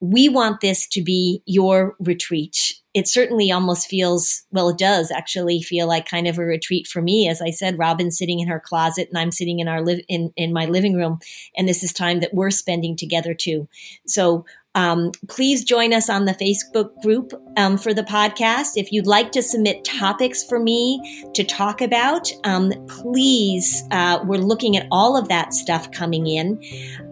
we 0.00 0.30
want 0.30 0.62
this 0.62 0.88
to 0.88 1.02
be 1.02 1.42
your 1.44 1.94
retreat. 2.00 2.74
It 2.94 3.06
certainly 3.06 3.52
almost 3.52 3.88
feels, 3.88 4.42
well, 4.50 4.70
it 4.70 4.78
does 4.78 5.10
actually 5.10 5.60
feel 5.60 5.86
like 5.86 6.08
kind 6.08 6.26
of 6.26 6.38
a 6.38 6.42
retreat 6.42 6.86
for 6.86 7.02
me. 7.02 7.28
As 7.28 7.42
I 7.42 7.50
said, 7.50 7.78
Robin's 7.78 8.16
sitting 8.16 8.40
in 8.40 8.48
her 8.48 8.58
closet 8.58 9.08
and 9.10 9.18
I'm 9.18 9.30
sitting 9.30 9.60
in 9.60 9.68
our 9.68 9.82
live 9.82 10.00
in, 10.08 10.32
in 10.36 10.54
my 10.54 10.64
living 10.64 10.96
room. 10.96 11.18
And 11.56 11.68
this 11.68 11.82
is 11.84 11.92
time 11.92 12.20
that 12.20 12.32
we're 12.32 12.50
spending 12.50 12.96
together 12.96 13.34
too. 13.34 13.68
So 14.06 14.46
um, 14.74 15.10
please 15.28 15.64
join 15.64 15.92
us 15.92 16.08
on 16.08 16.24
the 16.24 16.34
Facebook 16.34 16.90
group 17.02 17.32
um, 17.56 17.76
for 17.76 17.92
the 17.92 18.02
podcast. 18.02 18.72
If 18.76 18.92
you'd 18.92 19.06
like 19.06 19.32
to 19.32 19.42
submit 19.42 19.84
topics 19.84 20.44
for 20.44 20.60
me 20.60 21.28
to 21.34 21.42
talk 21.42 21.80
about, 21.80 22.30
um, 22.44 22.72
please, 22.88 23.82
uh, 23.90 24.20
we're 24.24 24.38
looking 24.38 24.76
at 24.76 24.86
all 24.90 25.16
of 25.16 25.28
that 25.28 25.52
stuff 25.54 25.90
coming 25.90 26.26
in. 26.26 26.60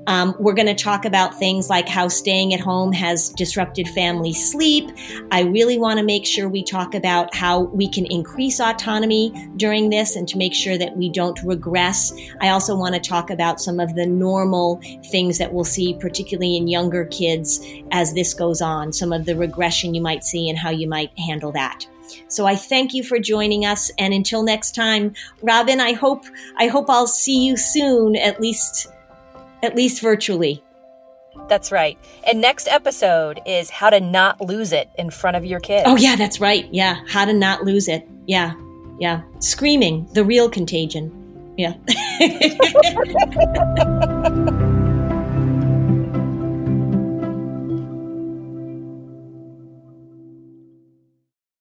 Um, 0.08 0.34
we're 0.38 0.54
going 0.54 0.66
to 0.66 0.74
talk 0.74 1.04
about 1.04 1.38
things 1.38 1.68
like 1.68 1.86
how 1.86 2.08
staying 2.08 2.54
at 2.54 2.60
home 2.60 2.92
has 2.94 3.28
disrupted 3.28 3.86
family 3.88 4.32
sleep. 4.32 4.90
I 5.30 5.42
really 5.42 5.76
want 5.76 5.98
to 5.98 6.04
make 6.04 6.24
sure 6.24 6.48
we 6.48 6.64
talk 6.64 6.94
about 6.94 7.34
how 7.34 7.64
we 7.64 7.90
can 7.90 8.06
increase 8.06 8.58
autonomy 8.58 9.50
during 9.56 9.90
this 9.90 10.16
and 10.16 10.26
to 10.28 10.38
make 10.38 10.54
sure 10.54 10.78
that 10.78 10.96
we 10.96 11.10
don't 11.10 11.38
regress. 11.42 12.10
I 12.40 12.48
also 12.48 12.74
want 12.74 12.94
to 12.94 13.00
talk 13.02 13.28
about 13.28 13.60
some 13.60 13.78
of 13.78 13.96
the 13.96 14.06
normal 14.06 14.80
things 15.10 15.36
that 15.36 15.52
we'll 15.52 15.64
see, 15.64 15.92
particularly 16.00 16.56
in 16.56 16.68
younger 16.68 17.04
kids 17.04 17.60
as 17.90 18.14
this 18.14 18.32
goes 18.32 18.62
on, 18.62 18.94
some 18.94 19.12
of 19.12 19.26
the 19.26 19.36
regression 19.36 19.94
you 19.94 20.00
might 20.00 20.24
see 20.24 20.48
and 20.48 20.58
how 20.58 20.70
you 20.70 20.88
might 20.88 21.10
handle 21.18 21.52
that. 21.52 21.86
So 22.28 22.46
I 22.46 22.56
thank 22.56 22.94
you 22.94 23.04
for 23.04 23.18
joining 23.18 23.66
us 23.66 23.90
and 23.98 24.14
until 24.14 24.42
next 24.42 24.74
time, 24.74 25.12
Robin, 25.42 25.80
I 25.80 25.92
hope 25.92 26.24
I 26.56 26.68
hope 26.68 26.88
I'll 26.88 27.06
see 27.06 27.44
you 27.44 27.58
soon 27.58 28.16
at 28.16 28.40
least 28.40 28.88
at 29.62 29.74
least 29.74 30.00
virtually. 30.00 30.62
That's 31.48 31.70
right. 31.70 31.98
And 32.26 32.40
next 32.40 32.68
episode 32.68 33.40
is 33.46 33.70
how 33.70 33.90
to 33.90 34.00
not 34.00 34.40
lose 34.40 34.72
it 34.72 34.90
in 34.96 35.10
front 35.10 35.36
of 35.36 35.44
your 35.44 35.60
kids. 35.60 35.84
Oh, 35.86 35.96
yeah, 35.96 36.16
that's 36.16 36.40
right. 36.40 36.68
Yeah, 36.72 37.00
how 37.06 37.24
to 37.24 37.32
not 37.32 37.64
lose 37.64 37.88
it. 37.88 38.06
Yeah, 38.26 38.54
yeah. 38.98 39.22
Screaming, 39.38 40.08
the 40.12 40.24
real 40.24 40.50
contagion. 40.50 41.14
Yeah. 41.56 41.74